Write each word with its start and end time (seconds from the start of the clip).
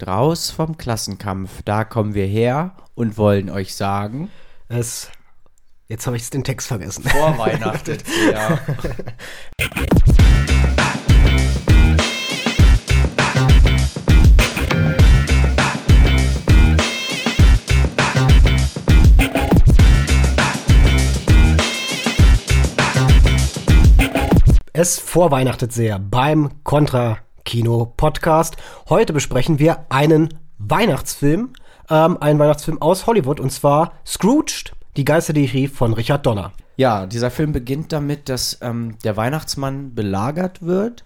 Draus 0.00 0.50
vom 0.50 0.78
Klassenkampf, 0.78 1.60
da 1.66 1.84
kommen 1.84 2.14
wir 2.14 2.24
her 2.24 2.74
und 2.94 3.18
wollen 3.18 3.50
euch 3.50 3.74
sagen. 3.74 4.30
Es. 4.68 5.10
Jetzt 5.88 6.06
habe 6.06 6.16
ich 6.16 6.30
den 6.30 6.42
Text 6.42 6.68
vergessen. 6.68 7.04
Vor 7.04 7.36
Weihnachten, 7.36 7.98
ja. 8.32 8.58
Es 24.72 24.98
vorweihnachtet 24.98 25.74
sehr 25.74 25.98
beim 25.98 26.64
Contra 26.64 27.18
Kino 27.50 27.92
Podcast. 27.96 28.56
Heute 28.88 29.12
besprechen 29.12 29.58
wir 29.58 29.86
einen 29.88 30.28
Weihnachtsfilm, 30.58 31.50
ähm, 31.90 32.16
einen 32.20 32.38
Weihnachtsfilm 32.38 32.80
aus 32.80 33.08
Hollywood 33.08 33.40
und 33.40 33.50
zwar 33.50 33.94
Scrooged, 34.06 34.70
die 34.96 35.04
Geisterdiary 35.04 35.66
von 35.66 35.92
Richard 35.92 36.24
Donner. 36.24 36.52
Ja, 36.76 37.06
dieser 37.06 37.32
Film 37.32 37.50
beginnt 37.50 37.90
damit, 37.90 38.28
dass 38.28 38.58
ähm, 38.62 38.98
der 39.02 39.16
Weihnachtsmann 39.16 39.96
belagert 39.96 40.62
wird 40.62 41.04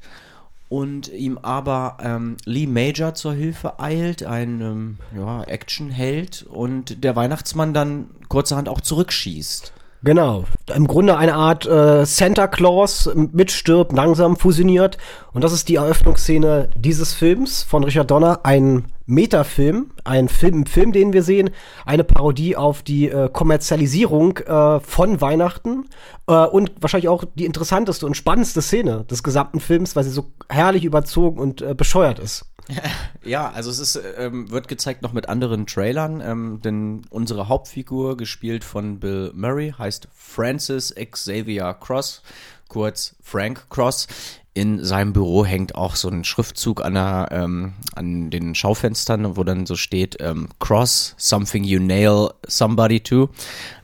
und 0.68 1.08
ihm 1.08 1.38
aber 1.38 1.96
ähm, 2.02 2.36
Lee 2.44 2.66
Major 2.66 3.14
zur 3.14 3.32
Hilfe 3.32 3.80
eilt, 3.80 4.22
ein 4.22 4.60
ähm, 4.60 4.98
ja, 5.16 5.44
Actionheld 5.44 6.42
und 6.42 7.04
der 7.04 7.16
Weihnachtsmann 7.16 7.72
dann 7.72 8.10
kurzerhand 8.28 8.68
auch 8.68 8.82
zurückschießt. 8.82 9.72
Genau. 10.04 10.44
Im 10.74 10.86
Grunde 10.86 11.16
eine 11.16 11.34
Art 11.34 11.64
äh, 11.64 12.04
Santa 12.04 12.46
Claus 12.46 13.10
mitstirbt, 13.14 13.92
langsam 13.92 14.36
fusioniert. 14.36 14.98
Und 15.32 15.42
das 15.42 15.54
ist 15.54 15.70
die 15.70 15.76
Eröffnungsszene 15.76 16.68
dieses 16.76 17.14
Films 17.14 17.62
von 17.62 17.84
Richard 17.84 18.10
Donner. 18.10 18.40
Ein 18.42 18.84
Metafilm, 19.06 19.92
ein 20.04 20.28
Film, 20.28 20.66
Film, 20.66 20.92
den 20.92 21.14
wir 21.14 21.22
sehen, 21.22 21.50
eine 21.86 22.04
Parodie 22.04 22.54
auf 22.54 22.82
die 22.82 23.08
äh, 23.08 23.30
Kommerzialisierung 23.32 24.36
äh, 24.38 24.80
von 24.80 25.22
Weihnachten 25.22 25.86
äh, 26.26 26.34
und 26.34 26.72
wahrscheinlich 26.80 27.08
auch 27.08 27.24
die 27.34 27.46
interessanteste 27.46 28.04
und 28.04 28.14
spannendste 28.14 28.60
Szene 28.60 29.04
des 29.10 29.22
gesamten 29.22 29.58
Films, 29.58 29.96
weil 29.96 30.04
sie 30.04 30.10
so 30.10 30.26
herrlich 30.50 30.84
überzogen 30.84 31.38
und 31.38 31.62
äh, 31.62 31.74
bescheuert 31.74 32.18
ist. 32.18 32.44
Ja, 33.24 33.50
also 33.50 33.70
es 33.70 33.78
ist, 33.78 34.00
ähm, 34.18 34.50
wird 34.50 34.68
gezeigt 34.68 35.02
noch 35.02 35.12
mit 35.12 35.28
anderen 35.28 35.66
Trailern, 35.66 36.20
ähm, 36.20 36.60
denn 36.62 37.02
unsere 37.08 37.48
Hauptfigur, 37.48 38.16
gespielt 38.16 38.64
von 38.64 39.00
Bill 39.00 39.32
Murray, 39.34 39.74
heißt 39.76 40.08
Francis 40.14 40.94
Xavier 40.94 41.74
Cross, 41.80 42.22
kurz 42.68 43.14
Frank 43.22 43.66
Cross. 43.70 44.08
In 44.52 44.84
seinem 44.84 45.12
Büro 45.12 45.44
hängt 45.44 45.74
auch 45.74 45.96
so 45.96 46.08
ein 46.08 46.22
Schriftzug 46.22 46.84
an, 46.84 46.94
der, 46.94 47.28
ähm, 47.32 47.72
an 47.96 48.30
den 48.30 48.54
Schaufenstern, 48.54 49.36
wo 49.36 49.42
dann 49.42 49.66
so 49.66 49.74
steht 49.74 50.18
ähm, 50.20 50.48
Cross, 50.60 51.14
something 51.16 51.64
you 51.64 51.80
nail 51.80 52.30
somebody 52.46 53.00
to. 53.00 53.30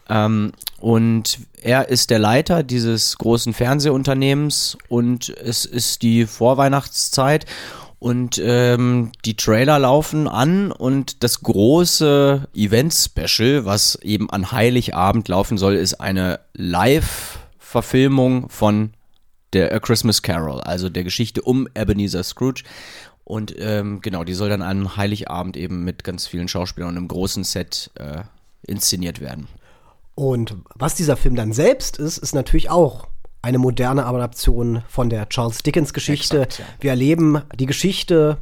Ähm, 0.09 0.53
und 0.79 1.41
er 1.63 1.89
ist 1.89 2.11
der 2.11 2.19
Leiter 2.19 2.63
dieses 2.63 3.19
großen 3.19 3.53
Fernsehunternehmens 3.53 4.79
und 4.89 5.29
es 5.29 5.65
ist 5.65 6.03
die 6.03 6.27
Vorweihnachtszeit 6.27 7.47
und 8.01 8.41
ähm, 8.43 9.13
die 9.27 9.37
Trailer 9.37 9.79
laufen 9.79 10.27
an 10.27 10.73
und 10.73 11.23
das 11.23 11.43
große 11.43 12.49
Event-Special, 12.55 13.67
was 13.67 13.97
eben 13.97 14.31
an 14.31 14.51
Heiligabend 14.53 15.29
laufen 15.29 15.59
soll, 15.59 15.75
ist 15.75 16.01
eine 16.01 16.41
Live-Verfilmung 16.55 18.49
von 18.49 18.95
der 19.53 19.75
A 19.75 19.81
Christmas 19.81 20.23
Carol, 20.23 20.63
also 20.63 20.89
der 20.89 21.05
Geschichte 21.05 21.43
um 21.43 21.69
Ebenezer 21.75 22.23
Scrooge. 22.23 22.63
Und 23.25 23.55
ähm, 23.59 24.01
genau, 24.01 24.25
die 24.25 24.33
soll 24.33 24.49
dann 24.49 24.63
an 24.63 24.97
Heiligabend 24.97 25.59
eben 25.59 25.85
mit 25.85 26.03
ganz 26.03 26.27
vielen 26.27 26.49
Schauspielern 26.49 26.89
und 26.89 26.97
einem 26.97 27.09
großen 27.09 27.45
Set 27.45 27.91
äh, 27.97 28.23
inszeniert 28.67 29.21
werden. 29.21 29.47
Und 30.15 30.57
was 30.75 30.95
dieser 30.95 31.19
Film 31.19 31.35
dann 31.35 31.53
selbst 31.53 31.99
ist, 31.99 32.17
ist 32.17 32.35
natürlich 32.35 32.71
auch 32.71 33.10
eine 33.43 33.59
moderne 33.59 34.07
Adaption 34.07 34.83
von 34.89 35.09
der 35.09 35.29
Charles 35.29 35.63
Dickens 35.63 35.93
Geschichte. 35.93 36.43
Exakt, 36.43 36.59
ja. 36.59 36.65
Wir 36.81 36.91
erleben 36.91 37.43
die 37.55 37.67
Geschichte 37.67 38.39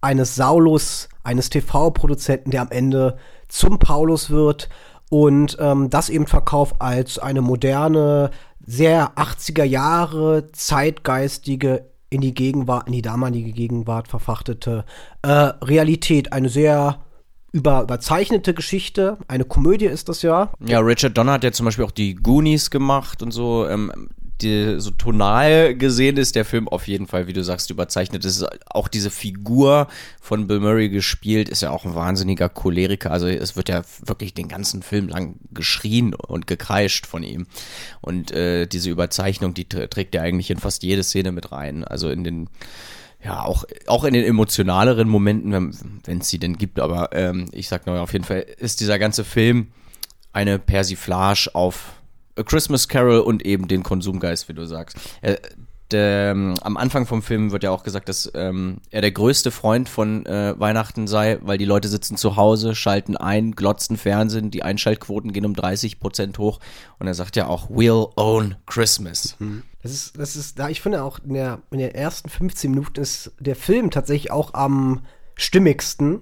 eines 0.00 0.34
Saulus, 0.34 1.08
eines 1.22 1.50
TV-Produzenten, 1.50 2.50
der 2.50 2.62
am 2.62 2.70
Ende 2.70 3.18
zum 3.48 3.78
Paulus 3.78 4.30
wird 4.30 4.68
und 5.10 5.56
ähm, 5.60 5.90
das 5.90 6.08
eben 6.08 6.26
verkauft 6.26 6.76
als 6.78 7.18
eine 7.18 7.40
moderne, 7.40 8.30
sehr 8.64 9.12
80er 9.16 9.64
Jahre 9.64 10.50
zeitgeistige 10.52 11.86
in 12.10 12.20
die 12.20 12.34
Gegenwart, 12.34 12.86
in 12.86 12.92
die 12.92 13.02
damalige 13.02 13.52
Gegenwart 13.52 14.08
verfrachtete 14.08 14.84
äh, 15.22 15.28
Realität. 15.28 16.32
Eine 16.32 16.48
sehr 16.48 17.00
über, 17.52 17.82
überzeichnete 17.82 18.54
Geschichte. 18.54 19.18
Eine 19.26 19.44
Komödie 19.44 19.86
ist 19.86 20.08
das 20.08 20.22
ja. 20.22 20.50
Ja, 20.66 20.80
Richard 20.80 21.16
Donner 21.16 21.32
hat 21.32 21.44
ja 21.44 21.52
zum 21.52 21.64
Beispiel 21.64 21.84
auch 21.84 21.90
die 21.90 22.14
Goonies 22.14 22.70
gemacht 22.70 23.22
und 23.22 23.30
so. 23.30 23.66
Ähm, 23.66 24.10
die, 24.42 24.76
so 24.78 24.90
tonal 24.90 25.74
gesehen 25.74 26.16
ist 26.16 26.36
der 26.36 26.44
Film 26.44 26.68
auf 26.68 26.88
jeden 26.88 27.06
Fall, 27.06 27.26
wie 27.26 27.32
du 27.32 27.42
sagst, 27.42 27.70
überzeichnet. 27.70 28.24
Das 28.24 28.36
ist 28.36 28.46
auch 28.70 28.88
diese 28.88 29.10
Figur 29.10 29.88
von 30.20 30.46
Bill 30.46 30.60
Murray 30.60 30.88
gespielt, 30.88 31.48
ist 31.48 31.62
ja 31.62 31.70
auch 31.70 31.84
ein 31.84 31.94
wahnsinniger 31.94 32.48
Choleriker. 32.48 33.10
Also 33.10 33.26
es 33.26 33.56
wird 33.56 33.68
ja 33.68 33.82
wirklich 34.04 34.34
den 34.34 34.48
ganzen 34.48 34.82
Film 34.82 35.08
lang 35.08 35.36
geschrien 35.52 36.14
und 36.14 36.46
gekreischt 36.46 37.06
von 37.06 37.22
ihm. 37.22 37.46
Und 38.00 38.30
äh, 38.30 38.66
diese 38.66 38.90
Überzeichnung, 38.90 39.54
die 39.54 39.68
trägt 39.68 40.14
er 40.14 40.22
eigentlich 40.22 40.50
in 40.50 40.58
fast 40.58 40.82
jede 40.82 41.02
Szene 41.02 41.32
mit 41.32 41.52
rein. 41.52 41.84
Also 41.84 42.10
in 42.10 42.24
den 42.24 42.48
ja, 43.22 43.42
auch, 43.42 43.64
auch 43.86 44.04
in 44.04 44.14
den 44.14 44.24
emotionaleren 44.24 45.08
Momenten, 45.08 46.00
wenn 46.04 46.18
es 46.18 46.28
sie 46.28 46.38
denn 46.38 46.56
gibt, 46.56 46.78
aber 46.78 47.10
ähm, 47.12 47.48
ich 47.52 47.66
sag 47.66 47.84
nur, 47.86 48.00
auf 48.00 48.12
jeden 48.12 48.24
Fall 48.24 48.46
ist 48.58 48.80
dieser 48.80 48.98
ganze 49.00 49.24
Film 49.24 49.68
eine 50.32 50.60
Persiflage 50.60 51.50
auf 51.52 51.97
Christmas 52.44 52.88
Carol 52.88 53.20
und 53.20 53.44
eben 53.44 53.68
den 53.68 53.82
Konsumgeist, 53.82 54.48
wie 54.48 54.54
du 54.54 54.66
sagst. 54.66 54.96
Äh, 55.20 55.36
der, 55.90 56.32
ähm, 56.32 56.54
am 56.60 56.76
Anfang 56.76 57.06
vom 57.06 57.22
Film 57.22 57.50
wird 57.50 57.62
ja 57.62 57.70
auch 57.70 57.82
gesagt, 57.82 58.08
dass 58.08 58.30
ähm, 58.34 58.78
er 58.90 59.00
der 59.00 59.10
größte 59.10 59.50
Freund 59.50 59.88
von 59.88 60.26
äh, 60.26 60.54
Weihnachten 60.58 61.06
sei, 61.06 61.38
weil 61.40 61.56
die 61.56 61.64
Leute 61.64 61.88
sitzen 61.88 62.16
zu 62.16 62.36
Hause, 62.36 62.74
schalten 62.74 63.16
ein, 63.16 63.52
glotzen 63.52 63.96
Fernsehen, 63.96 64.50
die 64.50 64.62
Einschaltquoten 64.62 65.32
gehen 65.32 65.46
um 65.46 65.54
30 65.54 65.98
Prozent 65.98 66.38
hoch 66.38 66.60
und 66.98 67.06
er 67.06 67.14
sagt 67.14 67.36
ja 67.36 67.46
auch, 67.46 67.70
we'll 67.70 68.10
own 68.16 68.56
Christmas. 68.66 69.36
Mhm. 69.38 69.62
Das 69.82 69.92
ist, 69.92 70.18
das 70.18 70.36
ist, 70.36 70.58
da 70.58 70.68
ich 70.68 70.82
finde 70.82 71.02
auch 71.02 71.20
in 71.20 71.34
der, 71.34 71.62
in 71.70 71.78
den 71.78 71.94
ersten 71.94 72.28
15 72.28 72.70
Minuten 72.70 73.00
ist 73.00 73.32
der 73.38 73.56
Film 73.56 73.90
tatsächlich 73.90 74.30
auch 74.30 74.54
am 74.54 75.02
stimmigsten. 75.36 76.20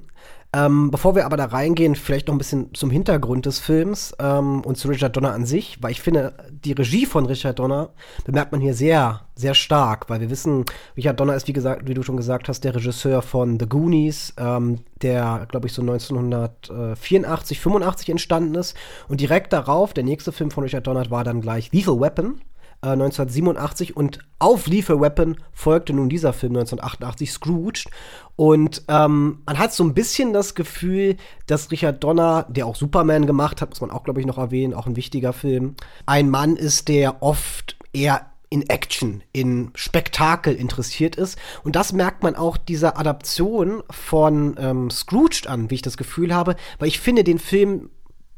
Ähm, 0.56 0.90
bevor 0.90 1.14
wir 1.14 1.26
aber 1.26 1.36
da 1.36 1.44
reingehen, 1.44 1.94
vielleicht 1.94 2.28
noch 2.28 2.34
ein 2.34 2.38
bisschen 2.38 2.72
zum 2.72 2.90
Hintergrund 2.90 3.44
des 3.44 3.58
Films 3.58 4.14
ähm, 4.18 4.62
und 4.62 4.78
zu 4.78 4.88
Richard 4.88 5.14
Donner 5.14 5.34
an 5.34 5.44
sich, 5.44 5.76
weil 5.82 5.90
ich 5.90 6.00
finde, 6.00 6.32
die 6.50 6.72
Regie 6.72 7.04
von 7.04 7.26
Richard 7.26 7.58
Donner 7.58 7.90
bemerkt 8.24 8.52
man 8.52 8.62
hier 8.62 8.72
sehr, 8.72 9.20
sehr 9.34 9.52
stark, 9.52 10.08
weil 10.08 10.22
wir 10.22 10.30
wissen, 10.30 10.64
Richard 10.96 11.20
Donner 11.20 11.34
ist, 11.34 11.46
wie 11.46 11.52
gesagt, 11.52 11.86
wie 11.86 11.92
du 11.92 12.02
schon 12.02 12.16
gesagt 12.16 12.48
hast, 12.48 12.64
der 12.64 12.74
Regisseur 12.74 13.20
von 13.20 13.60
The 13.60 13.68
Goonies, 13.68 14.32
ähm, 14.38 14.78
der, 15.02 15.46
glaube 15.50 15.66
ich, 15.66 15.74
so 15.74 15.82
1984, 15.82 17.60
85 17.60 18.08
entstanden 18.08 18.54
ist. 18.54 18.74
Und 19.08 19.20
direkt 19.20 19.52
darauf, 19.52 19.92
der 19.92 20.04
nächste 20.04 20.32
Film 20.32 20.50
von 20.50 20.64
Richard 20.64 20.86
Donner 20.86 21.10
war 21.10 21.22
dann 21.22 21.42
gleich 21.42 21.70
Lethal 21.70 22.00
Weapon. 22.00 22.40
1987 22.82 23.90
äh, 23.90 23.92
und 23.94 24.18
auf 24.38 24.66
Lethal 24.66 25.00
Weapon 25.00 25.36
folgte 25.52 25.92
nun 25.92 26.08
dieser 26.08 26.32
Film 26.32 26.52
1988, 26.52 27.32
Scrooged. 27.32 27.86
Und 28.36 28.82
ähm, 28.88 29.42
man 29.46 29.58
hat 29.58 29.72
so 29.72 29.82
ein 29.82 29.94
bisschen 29.94 30.32
das 30.32 30.54
Gefühl, 30.54 31.16
dass 31.46 31.70
Richard 31.70 32.04
Donner, 32.04 32.46
der 32.48 32.66
auch 32.66 32.76
Superman 32.76 33.26
gemacht 33.26 33.62
hat, 33.62 33.70
muss 33.70 33.80
man 33.80 33.90
auch, 33.90 34.04
glaube 34.04 34.20
ich, 34.20 34.26
noch 34.26 34.38
erwähnen, 34.38 34.74
auch 34.74 34.86
ein 34.86 34.96
wichtiger 34.96 35.32
Film, 35.32 35.74
ein 36.04 36.28
Mann 36.28 36.56
ist, 36.56 36.88
der 36.88 37.22
oft 37.22 37.76
eher 37.92 38.26
in 38.48 38.68
Action, 38.68 39.22
in 39.32 39.70
Spektakel 39.74 40.54
interessiert 40.54 41.16
ist. 41.16 41.38
Und 41.64 41.76
das 41.76 41.92
merkt 41.92 42.22
man 42.22 42.36
auch 42.36 42.56
dieser 42.56 42.98
Adaption 42.98 43.82
von 43.90 44.56
ähm, 44.58 44.90
Scrooged 44.90 45.46
an, 45.48 45.70
wie 45.70 45.76
ich 45.76 45.82
das 45.82 45.96
Gefühl 45.96 46.34
habe, 46.34 46.56
weil 46.78 46.88
ich 46.88 47.00
finde 47.00 47.24
den 47.24 47.38
Film 47.38 47.90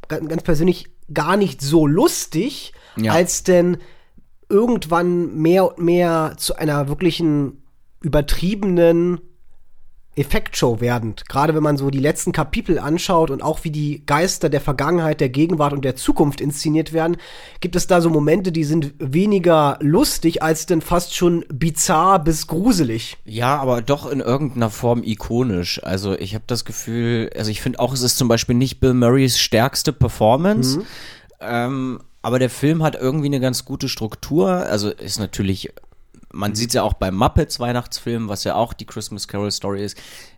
ganz 0.09 0.43
persönlich 0.43 0.87
gar 1.13 1.37
nicht 1.37 1.61
so 1.61 1.87
lustig, 1.87 2.73
ja. 2.97 3.13
als 3.13 3.43
denn 3.43 3.79
irgendwann 4.49 5.37
mehr 5.37 5.77
und 5.77 5.85
mehr 5.85 6.35
zu 6.37 6.57
einer 6.57 6.89
wirklichen 6.89 7.63
übertriebenen 8.01 9.21
Effektshow 10.19 10.81
werdend. 10.81 11.29
Gerade 11.29 11.55
wenn 11.55 11.63
man 11.63 11.77
so 11.77 11.91
die 11.91 12.01
letzten 12.01 12.33
Kapitel 12.33 12.79
anschaut 12.79 13.31
und 13.31 13.43
auch 13.43 13.63
wie 13.63 13.71
die 13.71 14.05
Geister 14.05 14.49
der 14.49 14.61
Vergangenheit, 14.61 15.21
der 15.21 15.29
Gegenwart 15.29 15.73
und 15.73 15.85
der 15.85 15.95
Zukunft 15.95 16.41
inszeniert 16.41 16.93
werden, 16.93 17.17
gibt 17.61 17.77
es 17.77 17.87
da 17.87 18.01
so 18.01 18.11
Momente, 18.11 18.51
die 18.51 18.65
sind 18.65 18.95
weniger 18.99 19.79
lustig 19.81 20.43
als 20.43 20.67
denn 20.67 20.81
fast 20.81 21.15
schon 21.15 21.45
bizarr 21.53 22.19
bis 22.19 22.49
gruselig. 22.49 23.17
Ja, 23.25 23.57
aber 23.59 23.81
doch 23.81 24.11
in 24.11 24.21
irgendeiner 24.21 24.71
Form 24.71 25.03
ikonisch. 25.05 25.83
Also 25.85 26.19
ich 26.19 26.35
habe 26.35 26.45
das 26.49 26.65
Gefühl, 26.65 27.31
also 27.37 27.51
ich 27.51 27.61
finde 27.61 27.79
auch, 27.79 27.95
es 27.95 28.03
ist 28.03 28.19
zum 28.19 28.29
Beispiel 28.29 28.57
nicht 28.57 28.81
Bill 28.81 28.95
Murrays 28.95 29.39
stärkste 29.39 29.93
Performance. 29.93 30.79
Mhm. 30.79 30.85
Ähm, 31.41 32.01
aber 32.29 32.39
der 32.39 32.51
Film 32.51 32.83
hat 32.83 32.95
irgendwie 32.95 33.25
eine 33.25 33.41
ganz 33.41 33.65
gute 33.65 33.89
Struktur. 33.89 34.51
Also 34.51 34.91
ist 34.91 35.19
natürlich 35.19 35.73
man 36.31 36.55
sieht 36.55 36.69
es 36.69 36.75
ja 36.75 36.83
auch 36.83 36.93
beim 36.93 37.17
Muppets 37.17 37.59
Weihnachtsfilm, 37.59 38.29
was 38.29 38.45
ja 38.45 38.55
auch 38.55 38.75
die 38.75 38.85
Christmas 38.85 39.29
Carol 39.29 39.51
Story 39.51 39.83
ist. 39.83 39.97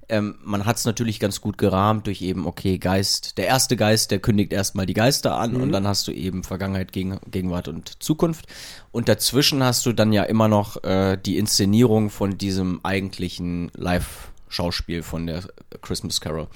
Ähm, 0.08 0.36
man 0.44 0.64
hat 0.64 0.76
es 0.76 0.84
natürlich 0.84 1.18
ganz 1.18 1.40
gut 1.40 1.58
gerahmt 1.58 2.06
durch 2.06 2.22
eben, 2.22 2.46
okay, 2.46 2.78
Geist, 2.78 3.38
der 3.38 3.48
erste 3.48 3.76
Geist, 3.76 4.12
der 4.12 4.20
kündigt 4.20 4.52
erstmal 4.52 4.86
die 4.86 4.94
Geister 4.94 5.36
an 5.36 5.56
und 5.56 5.72
dann 5.72 5.88
hast 5.88 6.06
du 6.06 6.12
eben 6.12 6.44
Vergangenheit, 6.44 6.92
Gegen 6.92 7.18
Gegenwart 7.28 7.66
und 7.66 8.00
Zukunft. 8.00 8.46
Und 8.92 9.08
dazwischen 9.08 9.64
hast 9.64 9.84
du 9.84 9.92
dann 9.92 10.12
ja 10.12 10.22
immer 10.22 10.46
noch 10.46 10.84
äh, 10.84 11.16
die 11.16 11.38
Inszenierung 11.38 12.10
von 12.10 12.38
diesem 12.38 12.78
eigentlichen 12.84 13.72
Live-Schauspiel 13.74 15.02
von 15.02 15.26
der 15.26 15.42
Christmas 15.82 16.20
Carol. 16.20 16.46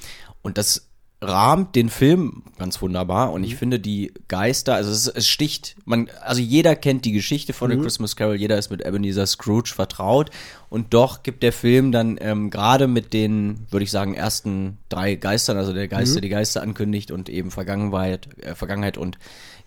Und 0.43 0.59
das 0.59 0.89
rahmt 1.25 1.75
den 1.75 1.88
Film 1.88 2.43
ganz 2.59 2.81
wunderbar 2.81 3.32
und 3.32 3.43
ich 3.43 3.56
finde 3.56 3.81
die 3.81 4.12
Geister, 4.29 4.75
also 4.75 4.91
es, 4.91 5.09
es 5.09 5.29
sticht, 5.29 5.76
man, 5.85 6.09
also 6.23 6.41
jeder 6.41 6.76
kennt 6.76 7.05
die 7.05 7.12
Geschichte 7.12 7.53
von 7.53 7.71
der 7.71 7.81
Christmas 7.81 8.15
Carol, 8.15 8.37
jeder 8.37 8.59
ist 8.59 8.71
mit 8.71 8.85
Ebenezer 8.87 9.26
Scrooge 9.26 9.73
vertraut 9.75 10.31
und 10.71 10.94
doch 10.94 11.23
gibt 11.23 11.43
der 11.43 11.53
Film 11.53 11.91
dann 11.91 12.17
ähm, 12.21 12.50
gerade 12.50 12.87
mit 12.87 13.12
den, 13.12 13.67
würde 13.71 13.85
ich 13.85 13.91
sagen, 13.91 14.15
ersten 14.15 14.79
drei 14.88 15.17
Geistern, 15.17 15.56
also 15.56 15.73
der 15.73 15.88
Geist, 15.88 16.15
der 16.15 16.23
die 16.23 16.29
Geister 16.29 16.62
ankündigt 16.62 17.11
und 17.11 17.29
eben 17.29 17.50
Vergangenheit, 17.50 18.29
äh, 18.43 18.55
Vergangenheit 18.55 18.97
und 18.97 19.19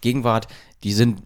Gegenwart, 0.02 0.48
die 0.84 0.94
sind 0.94 1.22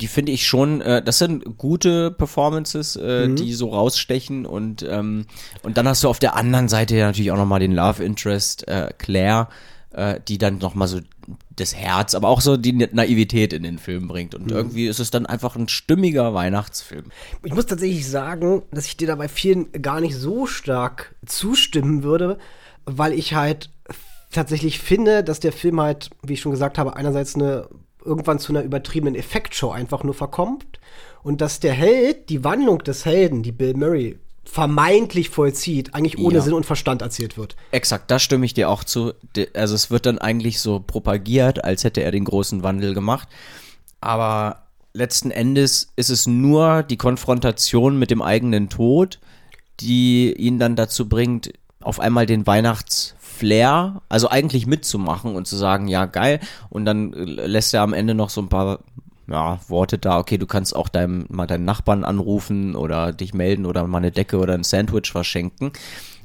die 0.00 0.06
finde 0.06 0.32
ich 0.32 0.46
schon, 0.46 0.80
äh, 0.80 1.02
das 1.02 1.18
sind 1.18 1.56
gute 1.56 2.10
Performances, 2.10 2.96
äh, 2.96 3.28
die 3.34 3.52
so 3.54 3.70
rausstechen 3.70 4.46
und 4.46 4.82
ähm, 4.88 5.26
und 5.62 5.76
dann 5.76 5.88
hast 5.88 6.04
du 6.04 6.08
auf 6.08 6.18
der 6.18 6.36
anderen 6.36 6.68
Seite 6.68 6.96
ja 6.96 7.06
natürlich 7.06 7.30
auch 7.30 7.36
nochmal 7.36 7.60
den 7.60 7.72
Love 7.72 8.04
Interest 8.04 8.68
äh, 8.68 8.92
Claire, 8.98 9.48
äh, 9.90 10.20
die 10.28 10.38
dann 10.38 10.58
nochmal 10.58 10.88
so 10.88 11.00
das 11.56 11.74
Herz, 11.74 12.14
aber 12.14 12.28
auch 12.28 12.42
so 12.42 12.56
die 12.56 12.72
Naivität 12.72 13.52
in 13.52 13.62
den 13.62 13.78
Film 13.78 14.08
bringt 14.08 14.34
und 14.34 14.50
irgendwie 14.50 14.86
ist 14.86 15.00
es 15.00 15.10
dann 15.10 15.24
einfach 15.24 15.56
ein 15.56 15.68
stimmiger 15.68 16.34
Weihnachtsfilm. 16.34 17.06
Ich 17.42 17.54
muss 17.54 17.66
tatsächlich 17.66 18.08
sagen, 18.08 18.62
dass 18.70 18.86
ich 18.86 18.96
dir 18.96 19.08
dabei 19.08 19.28
vielen 19.28 19.72
gar 19.72 20.00
nicht 20.00 20.14
so 20.14 20.46
stark 20.46 21.14
zustimmen 21.24 22.02
würde, 22.02 22.38
weil 22.84 23.14
ich 23.14 23.34
halt 23.34 23.70
tatsächlich 24.30 24.78
finde, 24.78 25.24
dass 25.24 25.40
der 25.40 25.52
Film 25.52 25.80
halt, 25.80 26.10
wie 26.22 26.34
ich 26.34 26.40
schon 26.40 26.52
gesagt 26.52 26.76
habe, 26.76 26.94
einerseits 26.94 27.34
eine 27.34 27.68
irgendwann 28.06 28.38
zu 28.38 28.52
einer 28.52 28.62
übertriebenen 28.62 29.14
Effektshow 29.14 29.70
einfach 29.70 30.04
nur 30.04 30.14
verkommt 30.14 30.78
und 31.22 31.40
dass 31.40 31.60
der 31.60 31.72
Held, 31.72 32.28
die 32.30 32.44
Wandlung 32.44 32.78
des 32.78 33.04
Helden, 33.04 33.42
die 33.42 33.52
Bill 33.52 33.74
Murray 33.74 34.18
vermeintlich 34.44 35.28
vollzieht, 35.30 35.94
eigentlich 35.94 36.18
ohne 36.18 36.36
Ja. 36.36 36.40
Sinn 36.40 36.52
und 36.52 36.64
Verstand 36.64 37.02
erzählt 37.02 37.36
wird. 37.36 37.56
Exakt, 37.72 38.10
da 38.10 38.18
stimme 38.18 38.46
ich 38.46 38.54
dir 38.54 38.70
auch 38.70 38.84
zu. 38.84 39.12
Also 39.54 39.74
es 39.74 39.90
wird 39.90 40.06
dann 40.06 40.18
eigentlich 40.18 40.60
so 40.60 40.78
propagiert, 40.80 41.64
als 41.64 41.82
hätte 41.84 42.02
er 42.02 42.12
den 42.12 42.24
großen 42.24 42.62
Wandel 42.62 42.94
gemacht. 42.94 43.28
Aber 44.00 44.66
letzten 44.92 45.30
Endes 45.32 45.92
ist 45.96 46.10
es 46.10 46.26
nur 46.26 46.84
die 46.84 46.96
Konfrontation 46.96 47.98
mit 47.98 48.10
dem 48.10 48.22
eigenen 48.22 48.68
Tod, 48.68 49.18
die 49.80 50.32
ihn 50.32 50.58
dann 50.58 50.76
dazu 50.76 51.08
bringt, 51.08 51.52
auf 51.80 52.00
einmal 52.00 52.26
den 52.26 52.46
Weihnachtsflair, 53.36 54.02
also 54.08 54.28
eigentlich 54.28 54.66
mitzumachen 54.66 55.34
und 55.34 55.46
zu 55.46 55.56
sagen, 55.56 55.88
ja 55.88 56.06
geil. 56.06 56.40
Und 56.70 56.84
dann 56.84 57.12
äh, 57.12 57.46
lässt 57.46 57.74
er 57.74 57.82
am 57.82 57.92
Ende 57.92 58.14
noch 58.14 58.30
so 58.30 58.40
ein 58.40 58.48
paar 58.48 58.80
ja, 59.28 59.58
Worte 59.68 59.98
da, 59.98 60.18
okay, 60.18 60.38
du 60.38 60.46
kannst 60.46 60.74
auch 60.76 60.88
deinem, 60.88 61.26
mal 61.28 61.46
deinen 61.46 61.64
Nachbarn 61.64 62.04
anrufen 62.04 62.76
oder 62.76 63.12
dich 63.12 63.34
melden 63.34 63.66
oder 63.66 63.86
mal 63.86 63.98
eine 63.98 64.12
Decke 64.12 64.38
oder 64.38 64.54
ein 64.54 64.62
Sandwich 64.62 65.10
verschenken. 65.10 65.72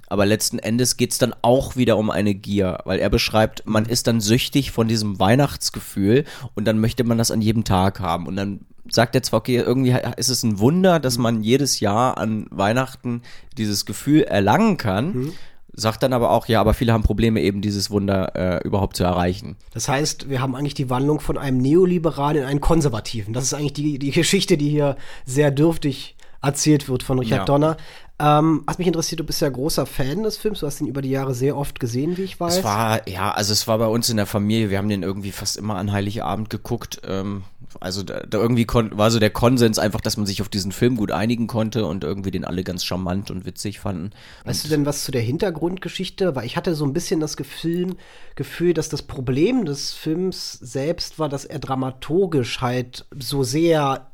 Aber 0.08 0.26
letzten 0.26 0.60
Endes 0.60 0.98
geht's 0.98 1.18
dann 1.18 1.34
auch 1.42 1.78
wieder 1.78 1.98
um 1.98 2.10
eine 2.12 2.36
Gier, 2.36 2.80
weil 2.84 3.00
er 3.00 3.10
beschreibt, 3.10 3.66
man 3.66 3.86
ist 3.86 4.08
dann 4.08 4.20
süchtig 4.20 4.72
von 4.72 4.90
diesem 4.90 5.20
Weihnachtsgefühl 5.20 6.26
und 6.54 6.66
dann 6.66 6.80
möchte 6.80 7.06
man 7.06 7.18
das 7.18 7.32
an 7.32 7.42
jedem 7.42 7.64
Tag 7.64 8.02
haben. 8.02 8.28
Und 8.28 8.36
dann 8.36 8.60
sagt 8.90 9.16
er 9.16 9.24
zwar, 9.24 9.40
okay, 9.40 9.58
irgendwie 9.58 9.96
ist 10.18 10.30
es 10.30 10.44
ein 10.44 10.60
Wunder, 10.60 11.00
dass 11.00 11.18
man 11.18 11.44
jedes 11.44 11.80
Jahr 11.80 12.18
an 12.18 12.46
Weihnachten 12.52 13.22
dieses 13.58 13.86
Gefühl 13.86 14.24
erlangen 14.24 14.76
kann, 14.76 15.32
sagt 15.74 16.04
dann 16.04 16.14
aber 16.14 16.32
auch, 16.32 16.48
ja, 16.48 16.60
aber 16.60 16.74
viele 16.74 16.94
haben 16.94 17.04
Probleme, 17.04 17.42
eben 17.42 17.62
dieses 17.62 17.90
Wunder 17.90 18.36
äh, 18.36 18.68
überhaupt 18.68 18.96
zu 18.96 19.04
erreichen. 19.04 19.56
Das 19.74 19.88
heißt, 19.88 20.30
wir 20.30 20.42
haben 20.42 20.56
eigentlich 20.56 20.74
die 20.74 20.90
Wandlung 20.90 21.20
von 21.20 21.38
einem 21.38 21.58
Neoliberalen 21.58 22.44
in 22.44 22.48
einen 22.48 22.62
Konservativen. 22.62 23.34
Das 23.34 23.44
ist 23.46 23.54
eigentlich 23.54 23.74
die, 23.74 24.00
die 24.00 24.12
Geschichte, 24.12 24.58
die 24.58 24.70
hier 24.70 24.98
sehr 25.26 25.52
dürftig 25.52 26.16
erzählt 26.42 26.90
wird 26.90 27.04
von 27.04 27.20
Richard 27.20 27.42
Ja. 27.42 27.46
Donner. 27.46 27.78
Ähm, 28.22 28.62
was 28.68 28.78
mich 28.78 28.86
interessiert, 28.86 29.20
du 29.20 29.24
bist 29.24 29.42
ja 29.42 29.50
großer 29.50 29.88
Fan 29.88 30.22
des 30.22 30.38
Films. 30.38 30.60
Du 30.60 30.68
hast 30.68 30.80
ihn 30.80 30.86
über 30.86 31.02
die 31.02 31.10
Jahre 31.10 31.34
sehr 31.34 31.58
oft 31.58 31.80
gesehen, 31.80 32.18
wie 32.18 32.24
ich 32.24 32.40
weiß. 32.40 32.58
Es 32.58 32.64
war, 32.64 33.10
ja, 33.10 33.32
also 33.32 33.52
es 33.52 33.68
war 33.68 33.80
bei 33.80 33.88
uns 33.88 34.10
in 34.10 34.18
der 34.18 34.28
Familie, 34.28 34.70
wir 34.70 34.78
haben 34.78 34.90
den 34.90 35.02
irgendwie 35.02 35.32
fast 35.32 35.58
immer 35.58 35.78
an 35.78 35.92
Heiligabend 35.92 36.52
geguckt. 36.52 37.02
Ähm, 37.04 37.44
also 37.80 38.04
da, 38.04 38.20
da 38.20 38.38
irgendwie 38.38 38.68
war 38.68 39.10
so 39.10 39.18
der 39.18 39.32
Konsens 39.32 39.80
einfach, 39.80 40.02
dass 40.02 40.18
man 40.18 40.28
sich 40.28 40.42
auf 40.42 40.50
diesen 40.50 40.72
Film 40.72 40.98
gut 40.98 41.12
einigen 41.12 41.48
konnte 41.48 41.86
und 41.88 42.04
irgendwie 42.04 42.30
den 42.30 42.46
alle 42.46 42.64
ganz 42.64 42.84
charmant 42.84 43.32
und 43.32 43.46
witzig 43.46 43.80
fanden. 43.80 44.12
Weißt 44.46 44.66
du 44.66 44.70
denn 44.70 44.86
was 44.86 45.04
zu 45.04 45.12
der 45.12 45.22
Hintergrundgeschichte? 45.22 46.36
Weil 46.36 46.46
ich 46.46 46.58
hatte 46.58 46.76
so 46.76 46.86
ein 46.86 46.94
bisschen 46.94 47.22
das 47.22 47.38
Gefühl, 47.38 47.96
Gefühl, 48.36 48.76
dass 48.76 48.90
das 48.90 49.02
Problem 49.02 49.66
des 49.66 49.94
Films 49.94 50.54
selbst 50.54 51.18
war, 51.18 51.28
dass 51.28 51.46
er 51.46 51.58
dramaturgisch 51.58 52.62
halt 52.62 53.08
so 53.18 53.44
sehr 53.44 54.12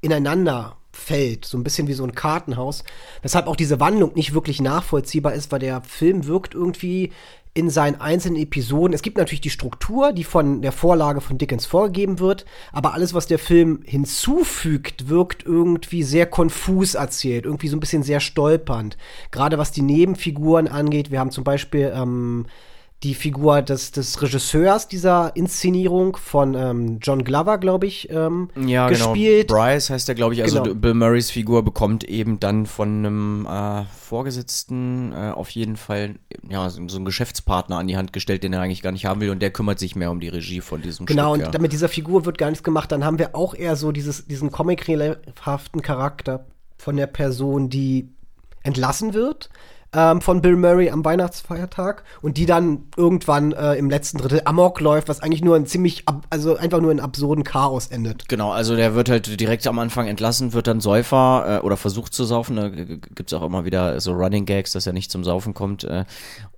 ineinander 0.00 0.77
fällt, 0.98 1.44
so 1.44 1.56
ein 1.56 1.64
bisschen 1.64 1.88
wie 1.88 1.94
so 1.94 2.04
ein 2.04 2.14
Kartenhaus, 2.14 2.84
weshalb 3.22 3.46
auch 3.46 3.56
diese 3.56 3.80
Wandlung 3.80 4.12
nicht 4.14 4.34
wirklich 4.34 4.60
nachvollziehbar 4.60 5.32
ist, 5.32 5.50
weil 5.52 5.60
der 5.60 5.80
Film 5.82 6.26
wirkt 6.26 6.54
irgendwie 6.54 7.12
in 7.54 7.70
seinen 7.70 8.00
einzelnen 8.00 8.40
Episoden. 8.40 8.94
Es 8.94 9.02
gibt 9.02 9.16
natürlich 9.16 9.40
die 9.40 9.50
Struktur, 9.50 10.12
die 10.12 10.24
von 10.24 10.62
der 10.62 10.70
Vorlage 10.70 11.20
von 11.20 11.38
Dickens 11.38 11.66
vorgegeben 11.66 12.20
wird, 12.20 12.44
aber 12.72 12.94
alles, 12.94 13.14
was 13.14 13.26
der 13.26 13.38
Film 13.38 13.80
hinzufügt, 13.84 15.08
wirkt 15.08 15.44
irgendwie 15.44 16.02
sehr 16.02 16.26
konfus 16.26 16.94
erzählt, 16.94 17.46
irgendwie 17.46 17.68
so 17.68 17.76
ein 17.76 17.80
bisschen 17.80 18.04
sehr 18.04 18.20
stolpernd. 18.20 18.96
Gerade 19.32 19.58
was 19.58 19.72
die 19.72 19.82
Nebenfiguren 19.82 20.68
angeht, 20.68 21.10
wir 21.10 21.18
haben 21.18 21.32
zum 21.32 21.42
Beispiel 21.42 21.92
ähm, 21.94 22.46
die 23.04 23.14
Figur 23.14 23.62
des, 23.62 23.92
des 23.92 24.20
Regisseurs 24.20 24.88
dieser 24.88 25.36
Inszenierung 25.36 26.16
von 26.16 26.54
ähm, 26.54 26.98
John 27.00 27.22
Glover, 27.22 27.58
glaube 27.58 27.86
ich, 27.86 28.10
ähm, 28.10 28.50
Ja, 28.56 28.88
gespielt. 28.88 29.48
genau. 29.48 29.60
Bryce 29.62 29.90
heißt 29.90 30.08
der, 30.08 30.16
glaube 30.16 30.34
ich. 30.34 30.42
Also 30.42 30.62
Genau. 30.62 30.74
Bill 30.74 30.94
Murrays 30.94 31.30
Figur 31.30 31.62
bekommt 31.64 32.02
eben 32.02 32.40
dann 32.40 32.66
von 32.66 32.88
einem 33.06 33.46
äh, 33.46 33.84
Vorgesetzten 33.84 35.12
äh, 35.12 35.30
auf 35.30 35.50
jeden 35.50 35.76
Fall 35.76 36.16
ja 36.48 36.68
so, 36.70 36.80
so 36.88 36.96
einen 36.96 37.04
Geschäftspartner 37.04 37.78
an 37.78 37.86
die 37.86 37.96
Hand 37.96 38.12
gestellt, 38.12 38.42
den 38.42 38.52
er 38.52 38.60
eigentlich 38.62 38.82
gar 38.82 38.90
nicht 38.92 39.06
haben 39.06 39.20
will 39.20 39.30
und 39.30 39.40
der 39.40 39.52
kümmert 39.52 39.78
sich 39.78 39.94
mehr 39.94 40.10
um 40.10 40.18
die 40.18 40.28
Regie 40.28 40.60
von 40.60 40.82
diesem 40.82 41.06
Genau, 41.06 41.34
Stück. 41.36 41.46
und 41.46 41.54
ja. 41.54 41.60
mit 41.60 41.72
dieser 41.72 41.88
Figur 41.88 42.24
wird 42.26 42.36
gar 42.36 42.50
nichts 42.50 42.64
gemacht. 42.64 42.90
Dann 42.90 43.04
haben 43.04 43.20
wir 43.20 43.36
auch 43.36 43.54
eher 43.54 43.76
so 43.76 43.92
dieses, 43.92 44.26
diesen 44.26 44.50
comic-haften 44.50 45.82
Charakter 45.82 46.46
von 46.76 46.96
der 46.96 47.06
Person, 47.06 47.68
die 47.70 48.08
entlassen 48.64 49.14
wird 49.14 49.50
ähm, 49.94 50.20
von 50.20 50.42
Bill 50.42 50.56
Murray 50.56 50.90
am 50.90 51.04
Weihnachtsfeiertag 51.04 52.04
und 52.20 52.36
die 52.36 52.46
dann 52.46 52.84
irgendwann 52.96 53.52
äh, 53.52 53.74
im 53.74 53.88
letzten 53.88 54.18
Drittel 54.18 54.42
Amok 54.44 54.80
läuft, 54.80 55.08
was 55.08 55.20
eigentlich 55.20 55.42
nur 55.42 55.56
ein 55.56 55.66
ziemlich, 55.66 56.04
also 56.30 56.56
einfach 56.56 56.80
nur 56.80 56.92
in 56.92 57.00
absurden 57.00 57.44
Chaos 57.44 57.86
endet. 57.86 58.28
Genau, 58.28 58.50
also 58.50 58.76
der 58.76 58.94
wird 58.94 59.08
halt 59.08 59.40
direkt 59.40 59.66
am 59.66 59.78
Anfang 59.78 60.06
entlassen, 60.06 60.52
wird 60.52 60.66
dann 60.66 60.80
Säufer 60.80 61.60
äh, 61.60 61.64
oder 61.64 61.76
versucht 61.76 62.12
zu 62.12 62.24
saufen. 62.24 62.56
Da 62.56 62.68
g- 62.68 62.84
g- 62.84 63.00
gibt's 63.14 63.32
auch 63.32 63.42
immer 63.42 63.64
wieder 63.64 64.00
so 64.00 64.12
Running 64.12 64.44
Gags, 64.44 64.72
dass 64.72 64.86
er 64.86 64.92
nicht 64.92 65.10
zum 65.10 65.24
Saufen 65.24 65.54
kommt 65.54 65.84
äh, 65.84 66.04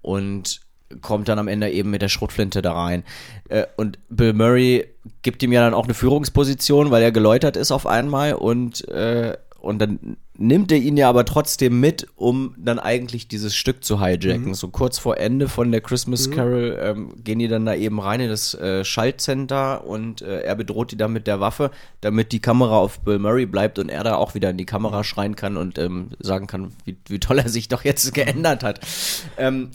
und 0.02 0.60
kommt 1.02 1.28
dann 1.28 1.38
am 1.38 1.46
Ende 1.46 1.70
eben 1.70 1.90
mit 1.90 2.02
der 2.02 2.08
Schrotflinte 2.08 2.62
da 2.62 2.72
rein. 2.72 3.04
Äh, 3.48 3.66
und 3.76 4.00
Bill 4.08 4.32
Murray 4.32 4.86
gibt 5.22 5.40
ihm 5.44 5.52
ja 5.52 5.60
dann 5.60 5.72
auch 5.72 5.84
eine 5.84 5.94
Führungsposition, 5.94 6.90
weil 6.90 7.02
er 7.04 7.12
geläutert 7.12 7.56
ist 7.56 7.70
auf 7.70 7.86
einmal 7.86 8.34
und 8.34 8.88
äh, 8.88 9.36
und 9.60 9.78
dann 9.78 10.16
nimmt 10.36 10.72
er 10.72 10.78
ihn 10.78 10.96
ja 10.96 11.08
aber 11.08 11.26
trotzdem 11.26 11.80
mit, 11.80 12.06
um 12.16 12.54
dann 12.56 12.78
eigentlich 12.78 13.28
dieses 13.28 13.54
Stück 13.54 13.84
zu 13.84 14.02
hijacken. 14.02 14.54
So 14.54 14.68
kurz 14.68 14.98
vor 14.98 15.18
Ende 15.18 15.48
von 15.48 15.70
der 15.70 15.82
Christmas 15.82 16.30
Carol 16.30 16.78
ähm, 16.80 17.12
gehen 17.22 17.38
die 17.38 17.48
dann 17.48 17.66
da 17.66 17.74
eben 17.74 18.00
rein 18.00 18.20
in 18.20 18.30
das 18.30 18.54
äh, 18.54 18.84
Schaltcenter 18.84 19.86
und 19.86 20.22
äh, 20.22 20.40
er 20.40 20.54
bedroht 20.54 20.92
die 20.92 20.96
dann 20.96 21.12
mit 21.12 21.26
der 21.26 21.40
Waffe, 21.40 21.70
damit 22.00 22.32
die 22.32 22.40
Kamera 22.40 22.78
auf 22.78 23.00
Bill 23.00 23.18
Murray 23.18 23.44
bleibt 23.44 23.78
und 23.78 23.90
er 23.90 24.02
da 24.02 24.16
auch 24.16 24.34
wieder 24.34 24.50
in 24.50 24.56
die 24.56 24.66
Kamera 24.66 25.04
schreien 25.04 25.36
kann 25.36 25.58
und 25.58 25.78
ähm, 25.78 26.08
sagen 26.20 26.46
kann, 26.46 26.72
wie, 26.84 26.96
wie 27.08 27.20
toll 27.20 27.38
er 27.38 27.48
sich 27.50 27.68
doch 27.68 27.84
jetzt 27.84 28.14
geändert 28.14 28.62
hat. 28.62 28.80
Ähm, 29.36 29.70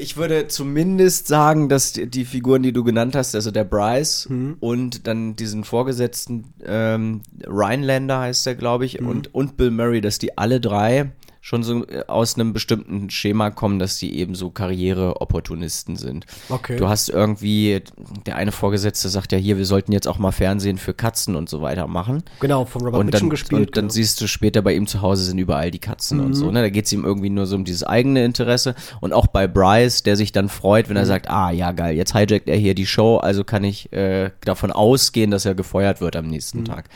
ich 0.00 0.16
würde 0.16 0.48
zumindest 0.48 1.26
sagen, 1.28 1.68
dass 1.68 1.92
die, 1.92 2.08
die 2.08 2.24
Figuren, 2.24 2.62
die 2.62 2.72
du 2.72 2.84
genannt 2.84 3.14
hast, 3.14 3.34
also 3.34 3.50
der 3.50 3.64
Bryce 3.64 4.26
und 4.60 5.06
dann 5.06 5.36
diesen 5.36 5.64
Vorgesetzten 5.64 6.52
ähm, 6.64 7.22
Rhinelander 7.46 8.20
heißt 8.20 8.46
der, 8.46 8.54
glaube 8.54 8.84
ich, 8.84 9.00
und, 9.00 9.34
und 9.34 9.56
Bill 9.56 9.70
Murray, 9.70 10.00
dass 10.00 10.18
die 10.18 10.36
alle 10.38 10.60
drei 10.60 11.12
schon 11.42 11.64
so 11.64 11.84
äh, 11.88 12.04
aus 12.06 12.36
einem 12.36 12.54
bestimmten 12.54 13.10
Schema 13.10 13.50
kommen, 13.50 13.80
dass 13.80 13.98
die 13.98 14.16
eben 14.16 14.34
so 14.34 14.50
Karriereopportunisten 14.50 15.96
sind. 15.96 16.24
Okay. 16.48 16.76
Du 16.76 16.88
hast 16.88 17.08
irgendwie, 17.10 17.82
der 18.24 18.36
eine 18.36 18.52
Vorgesetzte 18.52 19.08
sagt 19.08 19.32
ja 19.32 19.38
hier, 19.38 19.58
wir 19.58 19.66
sollten 19.66 19.90
jetzt 19.90 20.06
auch 20.06 20.18
mal 20.18 20.30
Fernsehen 20.30 20.78
für 20.78 20.94
Katzen 20.94 21.34
und 21.34 21.48
so 21.48 21.60
weiter 21.60 21.88
machen. 21.88 22.22
Genau, 22.40 22.64
von 22.64 22.82
Robert 22.82 23.00
Und 23.00 23.06
Mitchum 23.06 23.22
dann, 23.22 23.30
gespielt. 23.30 23.60
und 23.60 23.76
dann 23.76 23.84
genau. 23.84 23.92
siehst 23.92 24.20
du 24.20 24.28
später 24.28 24.62
bei 24.62 24.72
ihm 24.74 24.86
zu 24.86 25.02
Hause 25.02 25.24
sind 25.24 25.38
überall 25.38 25.72
die 25.72 25.80
Katzen 25.80 26.20
und 26.20 26.34
so. 26.34 26.50
Ne? 26.50 26.62
Da 26.62 26.70
geht 26.70 26.86
es 26.86 26.92
ihm 26.92 27.04
irgendwie 27.04 27.30
nur 27.30 27.46
so 27.46 27.56
um 27.56 27.64
dieses 27.64 27.82
eigene 27.82 28.24
Interesse. 28.24 28.76
Und 29.00 29.12
auch 29.12 29.26
bei 29.26 29.48
Bryce, 29.48 30.04
der 30.04 30.16
sich 30.16 30.30
dann 30.30 30.48
freut, 30.48 30.88
wenn 30.88 30.96
er 30.96 31.06
sagt, 31.06 31.28
ah 31.28 31.50
ja 31.50 31.72
geil, 31.72 31.96
jetzt 31.96 32.14
hijackt 32.14 32.48
er 32.48 32.56
hier 32.56 32.76
die 32.76 32.86
Show, 32.86 33.16
also 33.16 33.42
kann 33.42 33.64
ich 33.64 33.92
äh, 33.92 34.30
davon 34.44 34.70
ausgehen, 34.70 35.32
dass 35.32 35.44
er 35.44 35.56
gefeuert 35.56 36.00
wird 36.00 36.14
am 36.14 36.28
nächsten 36.28 36.64
Tag. 36.64 36.88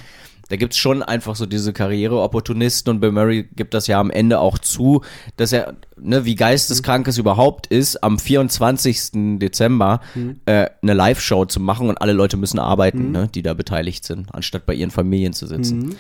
Da 0.49 0.57
gibt's 0.57 0.76
schon 0.76 1.03
einfach 1.03 1.35
so 1.37 1.47
diese 1.47 1.73
Karriereopportunisten 1.73 2.91
und 2.93 3.00
Bill 3.00 3.12
Murray 3.12 3.49
gibt 3.57 3.75
das 3.75 3.87
ja 3.87 3.99
am 4.00 4.11
Ende 4.11 4.38
auch 4.38 4.59
zu, 4.59 5.03
dass 5.37 5.53
er, 5.53 5.75
ne, 5.97 6.25
wie 6.25 6.35
geisteskrank 6.35 7.09
es 7.09 7.19
überhaupt 7.19 7.67
ist, 7.67 8.03
am 8.03 8.19
24. 8.19 9.38
Dezember 9.38 10.00
äh, 10.47 10.69
eine 10.83 10.95
Live-Show 10.95 11.47
zu 11.47 11.61
machen 11.61 11.88
und 11.88 12.00
alle 12.00 12.12
Leute 12.12 12.37
müssen 12.37 12.59
arbeiten, 12.59 13.11
ne, 13.11 13.29
die 13.35 13.43
da 13.43 13.55
beteiligt 13.55 14.05
sind, 14.05 14.35
anstatt 14.35 14.67
bei 14.67 14.75
ihren 14.75 14.91
Familien 14.91 15.33
zu 15.33 15.47
sitzen. 15.47 15.97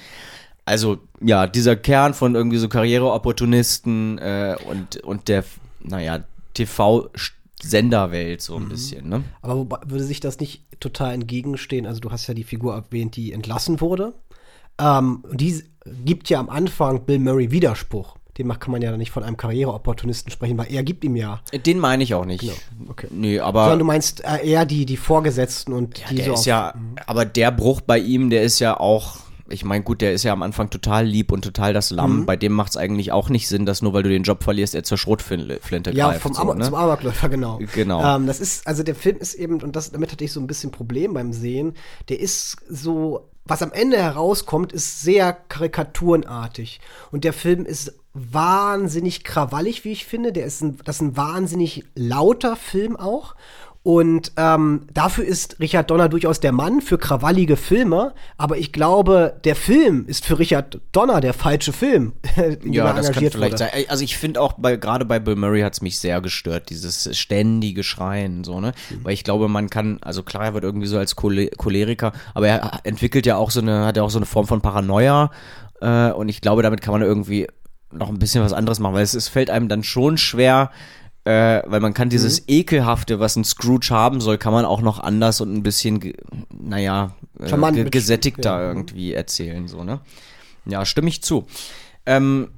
Also, 0.64 0.98
ja, 1.20 1.46
dieser 1.46 1.76
Kern 1.76 2.12
von 2.12 2.34
irgendwie 2.34 2.58
so 2.58 2.68
Karriereopportunisten 2.68 4.18
äh, 4.18 4.56
und, 4.68 4.96
und 4.96 5.28
der, 5.28 5.44
naja, 5.80 6.24
TV-Senderwelt 6.54 8.42
so 8.42 8.56
ein 8.56 8.68
bisschen, 8.68 9.08
ne? 9.08 9.22
Aber 9.42 9.58
wobei, 9.58 9.78
würde 9.86 10.02
sich 10.02 10.18
das 10.18 10.40
nicht 10.40 10.64
total 10.80 11.14
entgegenstehen? 11.14 11.86
Also 11.86 12.00
du 12.00 12.10
hast 12.10 12.26
ja 12.26 12.34
die 12.34 12.44
Figur 12.44 12.74
erwähnt, 12.74 13.14
die 13.14 13.32
entlassen 13.32 13.80
wurde. 13.80 14.14
Ähm, 14.78 15.24
die 15.32 15.62
gibt 16.04 16.28
ja 16.28 16.40
am 16.40 16.48
Anfang 16.50 17.04
Bill 17.04 17.18
Murray 17.18 17.50
Widerspruch. 17.50 18.16
Demnach 18.38 18.58
kann 18.60 18.70
man 18.72 18.82
ja 18.82 18.94
nicht 18.98 19.10
von 19.10 19.22
einem 19.22 19.38
Karriereopportunisten 19.38 20.30
sprechen, 20.30 20.58
weil 20.58 20.66
er 20.70 20.82
gibt 20.82 21.04
ihm 21.04 21.16
ja. 21.16 21.40
Den 21.64 21.78
meine 21.78 22.02
ich 22.02 22.12
auch 22.12 22.26
nicht. 22.26 22.40
Genau, 22.42 22.90
okay. 22.90 23.06
Nee, 23.10 23.38
Sondern 23.38 23.56
aber 23.56 23.76
du 23.78 23.84
meinst 23.86 24.22
äh, 24.24 24.46
eher 24.46 24.66
die, 24.66 24.84
die 24.84 24.98
Vorgesetzten 24.98 25.72
und 25.72 26.02
die 26.10 26.16
der 26.16 26.24
so 26.26 26.32
ist 26.34 26.40
auf- 26.40 26.46
ja, 26.46 26.74
aber 27.06 27.24
der 27.24 27.50
Bruch 27.50 27.80
bei 27.80 27.98
ihm, 27.98 28.28
der 28.28 28.42
ist 28.42 28.58
ja 28.58 28.78
auch, 28.78 29.16
ich 29.48 29.64
meine, 29.64 29.82
gut, 29.84 30.02
der 30.02 30.12
ist 30.12 30.22
ja 30.24 30.34
am 30.34 30.42
Anfang 30.42 30.68
total 30.68 31.06
lieb 31.06 31.32
und 31.32 31.42
total 31.44 31.72
das 31.72 31.90
Lamm. 31.90 32.20
Mhm. 32.20 32.26
Bei 32.26 32.36
dem 32.36 32.52
macht 32.52 32.70
es 32.72 32.76
eigentlich 32.76 33.10
auch 33.10 33.30
nicht 33.30 33.48
Sinn, 33.48 33.64
dass 33.64 33.80
nur 33.80 33.94
weil 33.94 34.02
du 34.02 34.10
den 34.10 34.24
Job 34.24 34.44
verlierst, 34.44 34.74
er 34.74 34.82
zur 34.82 34.98
Schrotflinte 34.98 35.92
Ja, 35.94 36.08
greift. 36.08 36.20
vom 36.20 36.34
so, 36.34 36.42
Amok, 36.42 36.58
ne? 36.58 36.64
zum 36.66 36.74
Amokläufer, 36.74 37.30
genau. 37.30 37.58
Genau. 37.74 38.16
Ähm, 38.16 38.26
das 38.26 38.40
ist, 38.40 38.66
also 38.66 38.82
der 38.82 38.96
Film 38.96 39.16
ist 39.16 39.32
eben, 39.32 39.62
und 39.62 39.76
das, 39.76 39.92
damit 39.92 40.12
hatte 40.12 40.24
ich 40.24 40.32
so 40.32 40.40
ein 40.40 40.46
bisschen 40.46 40.72
Problem 40.72 41.14
beim 41.14 41.32
Sehen, 41.32 41.72
der 42.10 42.20
ist 42.20 42.58
so, 42.68 43.30
was 43.46 43.62
am 43.62 43.72
Ende 43.72 43.96
herauskommt, 43.96 44.72
ist 44.72 45.02
sehr 45.02 45.32
karikaturenartig. 45.32 46.80
Und 47.10 47.24
der 47.24 47.32
Film 47.32 47.64
ist 47.64 47.94
wahnsinnig 48.12 49.24
krawallig, 49.24 49.84
wie 49.84 49.92
ich 49.92 50.06
finde. 50.06 50.32
Der 50.32 50.46
ist 50.46 50.62
ein, 50.62 50.78
das 50.84 50.96
ist 50.96 51.02
ein 51.02 51.16
wahnsinnig 51.16 51.84
lauter 51.94 52.56
Film 52.56 52.96
auch. 52.96 53.34
Und 53.86 54.32
ähm, 54.36 54.88
dafür 54.92 55.24
ist 55.24 55.60
Richard 55.60 55.92
Donner 55.92 56.08
durchaus 56.08 56.40
der 56.40 56.50
Mann 56.50 56.80
für 56.80 56.98
krawallige 56.98 57.56
Filme. 57.56 58.14
Aber 58.36 58.58
ich 58.58 58.72
glaube, 58.72 59.36
der 59.44 59.54
Film 59.54 60.06
ist 60.08 60.26
für 60.26 60.40
Richard 60.40 60.80
Donner 60.90 61.20
der 61.20 61.32
falsche 61.32 61.72
Film, 61.72 62.14
Ja, 62.64 62.92
das 62.92 63.12
kann 63.12 63.30
vielleicht 63.30 63.52
wurde. 63.52 63.58
sein. 63.58 63.70
Also 63.86 64.02
ich 64.02 64.16
finde 64.16 64.40
auch 64.40 64.54
bei 64.54 64.74
gerade 64.74 65.04
bei 65.04 65.20
Bill 65.20 65.36
Murray 65.36 65.60
hat's 65.60 65.82
mich 65.82 66.00
sehr 66.00 66.20
gestört, 66.20 66.70
dieses 66.70 67.16
ständige 67.16 67.84
Schreien 67.84 68.42
so, 68.42 68.60
ne? 68.60 68.72
Mhm. 68.90 69.04
Weil 69.04 69.12
ich 69.12 69.22
glaube, 69.22 69.46
man 69.46 69.70
kann, 69.70 69.98
also 70.00 70.24
klar, 70.24 70.46
er 70.46 70.54
wird 70.54 70.64
irgendwie 70.64 70.88
so 70.88 70.98
als 70.98 71.14
Chole 71.14 71.50
Choleriker, 71.56 72.12
aber 72.34 72.48
er 72.48 72.80
entwickelt 72.82 73.24
ja 73.24 73.36
auch 73.36 73.52
so 73.52 73.60
eine, 73.60 73.86
hat 73.86 73.96
ja 73.96 74.02
auch 74.02 74.10
so 74.10 74.18
eine 74.18 74.26
Form 74.26 74.48
von 74.48 74.62
Paranoia 74.62 75.30
äh, 75.80 76.10
und 76.10 76.28
ich 76.28 76.40
glaube, 76.40 76.64
damit 76.64 76.80
kann 76.80 76.90
man 76.90 77.02
irgendwie 77.02 77.46
noch 77.92 78.08
ein 78.08 78.18
bisschen 78.18 78.42
was 78.42 78.52
anderes 78.52 78.80
machen, 78.80 78.94
weil 78.94 79.04
es, 79.04 79.14
es 79.14 79.28
fällt 79.28 79.48
einem 79.48 79.68
dann 79.68 79.84
schon 79.84 80.18
schwer, 80.18 80.72
äh, 81.26 81.62
weil 81.66 81.80
man 81.80 81.92
kann 81.92 82.08
dieses 82.08 82.40
Mhm. 82.42 82.44
Ekelhafte, 82.48 83.18
was 83.18 83.34
ein 83.34 83.42
Scrooge 83.42 83.88
haben 83.90 84.20
soll, 84.20 84.38
kann 84.38 84.52
man 84.52 84.64
auch 84.64 84.80
noch 84.80 85.00
anders 85.00 85.40
und 85.40 85.52
ein 85.52 85.64
bisschen, 85.64 86.12
naja, 86.56 87.16
äh, 87.40 87.84
gesättigter 87.90 88.60
ja. 88.60 88.68
irgendwie 88.68 89.12
erzählen, 89.12 89.66
so, 89.66 89.82
ne? 89.82 90.00
Ja, 90.66 90.84
stimme 90.84 91.08
ich 91.08 91.22
zu. 91.22 91.46
Ähm, 92.06 92.50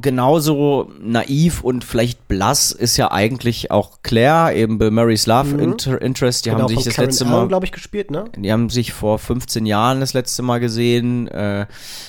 genauso 0.00 0.90
naiv 1.00 1.62
und 1.62 1.84
vielleicht 1.84 2.28
blass 2.28 2.72
ist 2.72 2.96
ja 2.96 3.10
eigentlich 3.10 3.70
auch 3.70 3.98
Claire, 4.02 4.54
eben 4.54 4.78
Bill 4.78 4.90
Murray's 4.90 5.26
Love 5.26 5.60
Inter 5.60 6.00
Interest. 6.00 6.44
Die 6.44 6.50
Genau, 6.50 6.62
haben 6.62 6.68
sich 6.68 6.84
das 6.84 6.94
Karen 6.94 7.08
letzte 7.08 7.24
Mal, 7.24 7.48
glaube 7.48 7.66
ich, 7.66 7.72
gespielt, 7.72 8.10
ne? 8.10 8.24
die 8.36 8.52
haben 8.52 8.70
sich 8.70 8.92
vor 8.92 9.18
15 9.18 9.66
Jahren 9.66 10.00
das 10.00 10.14
letzte 10.14 10.42
Mal 10.42 10.60
gesehen. 10.60 11.28
Äh, 11.28 11.66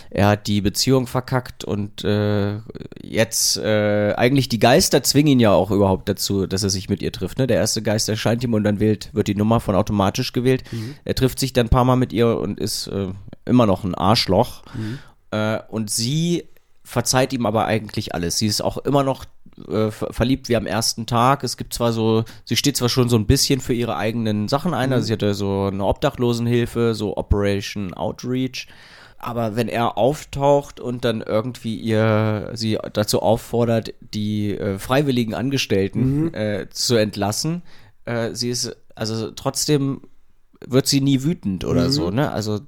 er 0.10 0.28
hat 0.28 0.48
die 0.48 0.62
Beziehung 0.62 1.08
verkackt 1.08 1.64
und 1.64 2.04
äh, 2.04 2.60
jetzt 3.02 3.58
äh, 3.58 4.14
eigentlich 4.14 4.50
die 4.50 4.60
Geister 4.60 5.04
zwingen 5.04 5.34
ihn 5.34 5.40
ja 5.40 5.52
auch 5.52 5.72
überhaupt 5.72 6.08
dazu, 6.08 6.48
dass 6.48 6.64
er 6.64 6.70
sich 6.70 6.90
mit 6.90 7.02
ihr 7.02 7.12
trifft. 7.12 7.40
Ne? 7.40 7.48
Der 7.48 7.58
erste 7.58 7.82
Geist 7.82 8.10
erscheint 8.10 8.44
ihm 8.44 8.54
und 8.54 8.64
dann 8.64 8.80
wählt, 8.80 9.10
wird 9.14 9.28
die 9.28 9.36
Nummer 9.36 9.60
von 9.60 9.76
automatisch 9.76 10.34
gewählt. 10.34 10.64
Er 11.06 11.16
trifft 11.16 11.40
sich 11.40 11.54
dann 11.54 11.68
ein 11.68 11.70
paar 11.70 11.86
Mal 11.86 11.96
mit 11.96 12.14
ihr 12.14 12.38
und 12.38 12.60
ist 12.60 12.88
äh, 12.88 13.08
immer 13.46 13.66
noch 13.66 13.84
ein 13.84 13.96
Arschloch. 13.96 14.64
Äh, 15.32 15.60
und 15.70 15.90
sie 15.90 16.44
verzeiht 16.84 17.34
ihm 17.34 17.46
aber 17.46 17.66
eigentlich 17.66 18.14
alles. 18.14 18.38
Sie 18.38 18.48
ist 18.48 18.62
auch 18.62 18.78
immer 18.78 19.04
noch 19.04 19.26
äh, 19.70 19.90
ver- 19.92 20.12
verliebt 20.12 20.50
wie 20.50 20.56
am 20.56 20.66
ersten 20.66 21.06
Tag. 21.06 21.44
Es 21.44 21.58
gibt 21.58 21.74
zwar 21.74 21.94
so, 21.94 22.26
sie 22.46 22.56
steht 22.56 22.78
zwar 22.78 22.90
schon 22.90 23.10
so 23.10 23.16
ein 23.18 23.26
bisschen 23.26 23.62
für 23.62 23.74
ihre 23.74 23.96
eigenen 23.96 24.48
Sachen 24.48 24.74
ein, 24.74 24.92
also 24.92 25.06
sie 25.08 25.14
hatte 25.14 25.34
so 25.34 25.70
eine 25.72 25.86
Obdachlosenhilfe, 25.86 26.94
so 26.94 27.16
Operation 27.18 27.94
Outreach. 27.94 28.68
Aber 29.18 29.56
wenn 29.56 29.70
er 29.70 29.98
auftaucht 29.98 30.82
und 30.82 31.06
dann 31.06 31.22
irgendwie 31.22 31.76
ihr 31.78 32.52
sie 32.56 32.78
dazu 32.92 33.22
auffordert, 33.22 33.94
die 34.02 34.52
äh, 34.58 34.78
freiwilligen 34.78 35.34
Angestellten 35.34 36.34
äh, 36.34 36.68
zu 36.70 36.96
entlassen, 36.96 37.62
äh, 38.04 38.34
sie 38.34 38.50
ist 38.50 38.76
also 38.96 39.32
trotzdem 39.32 40.02
wird 40.66 40.88
sie 40.88 41.00
nie 41.02 41.24
wütend 41.24 41.64
oder 41.64 41.90
so, 41.90 42.10
ne? 42.12 42.32
Also 42.32 42.60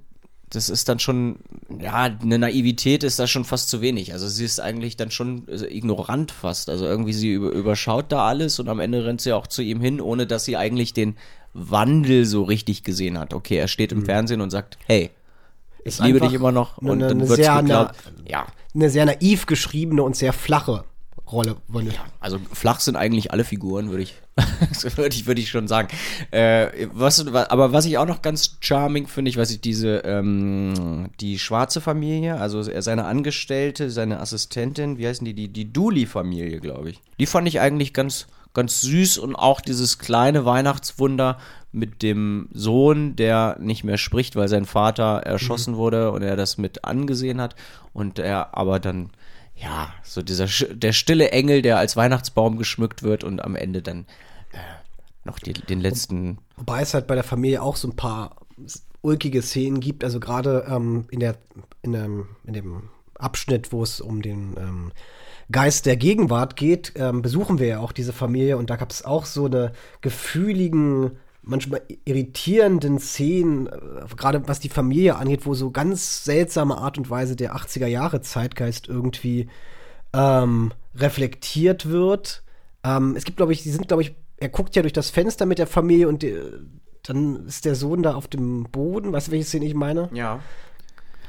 das 0.56 0.70
ist 0.70 0.88
dann 0.90 1.00
schon, 1.00 1.38
ja, 1.80 2.04
eine 2.04 2.40
Naivität 2.40 3.04
ist 3.04 3.20
da 3.20 3.28
schon 3.28 3.46
fast 3.46 3.70
zu 3.70 3.82
wenig. 3.82 4.14
Also 4.14 4.28
sie 4.28 4.46
ist 4.46 4.60
eigentlich 4.60 4.96
dann 4.98 5.12
schon 5.12 5.48
äh, 5.48 5.66
ignorant 5.66 6.32
fast. 6.32 6.70
Also 6.70 6.86
irgendwie 6.86 7.14
sie 7.14 7.34
über, 7.34 7.52
überschaut 7.52 8.12
da 8.12 8.28
alles 8.28 8.60
und 8.60 8.70
am 8.70 8.80
Ende 8.80 9.06
rennt 9.06 9.22
sie 9.22 9.34
auch 9.34 9.48
zu 9.48 9.62
ihm 9.62 9.82
hin, 9.82 10.00
ohne 10.02 10.28
dass 10.28 10.46
sie 10.46 10.58
eigentlich 10.58 10.94
den 10.94 11.16
Wandel 11.54 12.26
so 12.26 12.44
richtig 12.44 12.84
gesehen 12.84 13.18
hat. 13.18 13.34
Okay, 13.34 13.58
er 13.58 13.68
steht 13.68 13.92
im 13.92 14.06
Fernsehen 14.06 14.42
und 14.42 14.50
sagt, 14.50 14.78
hey, 14.86 15.12
ich 15.84 16.00
liebe 16.00 16.20
dich 16.20 16.34
immer 16.34 16.52
noch 16.52 16.80
eine- 16.80 16.92
und 16.92 17.00
dann 17.00 17.26
sehr 17.28 17.62
geglaubt. 17.62 17.96
Ja, 18.28 18.48
Eine 18.74 18.90
sehr 18.90 19.06
naiv 19.06 19.46
geschriebene 19.46 20.02
und 20.04 20.16
sehr 20.16 20.34
flache 20.34 20.84
Rolle. 21.32 21.56
Wollen 21.68 21.88
wir- 21.88 21.94
also 22.20 22.40
flach 22.54 22.80
sind 22.80 22.96
eigentlich 22.96 23.32
alle 23.32 23.44
Figuren, 23.44 23.90
würde 23.90 24.04
ich, 24.04 24.16
würde 24.96 25.16
ich, 25.16 25.26
würde 25.26 25.42
ich 25.42 25.50
schon 25.50 25.68
sagen. 25.68 25.88
Äh, 26.32 26.88
was, 26.94 27.32
wa- 27.34 27.48
aber 27.50 27.74
was 27.74 27.86
ich 27.86 27.98
auch 27.98 28.06
noch 28.06 28.22
ganz 28.22 28.58
charming 28.60 29.08
finde, 29.08 29.30
ich 29.30 29.38
weiß 29.38 29.50
nicht, 29.50 29.64
diese, 29.66 29.98
ähm, 30.06 31.10
die 31.20 31.40
schwarze 31.40 31.82
Familie, 31.82 32.40
also 32.40 32.62
seine 32.62 33.06
Angestellte, 33.06 33.90
seine 33.90 34.20
Assistentin, 34.20 34.98
wie 34.98 35.08
heißen 35.08 35.26
die, 35.26 35.34
die, 35.34 35.48
die 35.48 35.72
Dooley-Familie, 35.74 36.60
glaube 36.60 36.92
ich. 36.92 37.02
Die 37.20 37.26
fand 37.26 37.48
ich 37.48 37.60
eigentlich 37.60 37.94
ganz, 37.94 38.28
ganz 38.54 38.82
süß 38.82 39.18
und 39.18 39.36
auch 39.36 39.62
dieses 39.62 39.98
kleine 39.98 40.46
Weihnachtswunder 40.46 41.40
mit 41.72 42.04
dem 42.04 42.48
Sohn, 42.54 43.16
der 43.16 43.58
nicht 43.60 43.84
mehr 43.84 43.98
spricht, 43.98 44.36
weil 44.36 44.48
sein 44.48 44.66
Vater 44.66 45.22
erschossen 45.24 45.76
wurde 45.76 46.12
und 46.12 46.22
er 46.22 46.36
das 46.38 46.58
mit 46.58 46.86
angesehen 46.86 47.42
hat 47.42 47.56
und 47.94 48.20
er 48.20 48.56
aber 48.56 48.80
dann 48.80 49.10
ja, 49.56 49.94
so 50.04 50.22
dieser 50.22 50.48
der 50.74 50.94
stille 50.94 51.32
Engel, 51.32 51.62
der 51.62 51.78
als 51.78 51.96
Weihnachtsbaum 51.96 52.58
geschmückt 52.58 53.04
wird 53.04 53.24
und 53.24 53.42
am 53.42 53.56
Ende 53.56 53.82
dann 53.82 54.06
äh, 54.52 54.58
noch 55.24 55.40
die, 55.40 55.54
den 55.54 55.80
letzten. 55.80 56.40
Wobei 56.58 56.82
es 56.82 56.94
halt 56.94 57.08
bei 57.08 57.16
der 57.16 57.24
Familie 57.24 57.62
auch 57.62 57.76
so 57.76 57.88
ein 57.88 57.96
paar 57.96 58.36
ulkige 59.02 59.42
Szenen 59.42 59.80
gibt. 59.80 60.04
Also 60.04 60.20
gerade 60.20 60.66
ähm, 60.68 61.06
in, 61.10 61.20
der, 61.20 61.38
in, 61.84 61.94
dem, 61.94 62.28
in 62.46 62.54
dem 62.54 62.90
Abschnitt, 63.18 63.72
wo 63.72 63.84
es 63.84 64.02
um 64.02 64.22
den 64.22 64.56
ähm, 64.58 64.92
Geist 65.52 65.86
der 65.86 65.96
Gegenwart 65.96 66.56
geht, 66.56 66.94
ähm, 66.96 67.22
besuchen 67.22 67.60
wir 67.60 67.68
ja 67.68 67.80
auch 67.80 67.92
diese 67.92 68.14
Familie 68.14 68.58
und 68.58 68.70
da 68.70 68.76
gab 68.76 68.92
es 68.92 69.06
auch 69.06 69.26
so 69.26 69.46
eine 69.46 69.74
gefühligen, 70.02 71.18
manchmal 71.46 71.82
irritierenden 72.06 73.00
Szenen, 73.00 73.68
äh, 73.68 74.06
gerade 74.18 74.48
was 74.48 74.60
die 74.60 74.70
Familie 74.70 75.16
angeht, 75.16 75.46
wo 75.46 75.54
so 75.54 75.72
ganz 75.72 76.26
seltsame 76.26 76.78
Art 76.78 76.98
und 76.98 77.10
Weise 77.10 77.36
der 77.36 77.56
80er 77.56 77.88
Jahre 77.88 78.22
Zeitgeist 78.22 78.88
irgendwie 78.88 79.48
ähm, 80.14 80.72
reflektiert 80.96 81.88
wird. 81.88 82.44
Ähm, 82.84 83.16
es 83.16 83.24
gibt, 83.24 83.38
glaube 83.38 83.54
ich, 83.54 83.64
die 83.64 83.72
sind, 83.72 83.88
glaube 83.88 84.04
ich, 84.04 84.16
er 84.38 84.50
guckt 84.50 84.76
ja 84.76 84.82
durch 84.82 84.94
das 84.94 85.10
Fenster 85.10 85.46
mit 85.46 85.60
der 85.60 85.68
Familie 85.68 86.08
und 86.08 86.24
die, 86.24 86.36
dann 87.04 87.46
ist 87.46 87.66
der 87.66 87.76
Sohn 87.76 88.04
da 88.04 88.16
auf 88.16 88.28
dem 88.28 88.64
Boden. 88.64 89.14
Weißt 89.14 89.28
du, 89.28 89.32
welche 89.32 89.46
Szene 89.46 89.66
ich 89.66 89.76
meine? 89.76 90.10
Ja. 90.14 90.40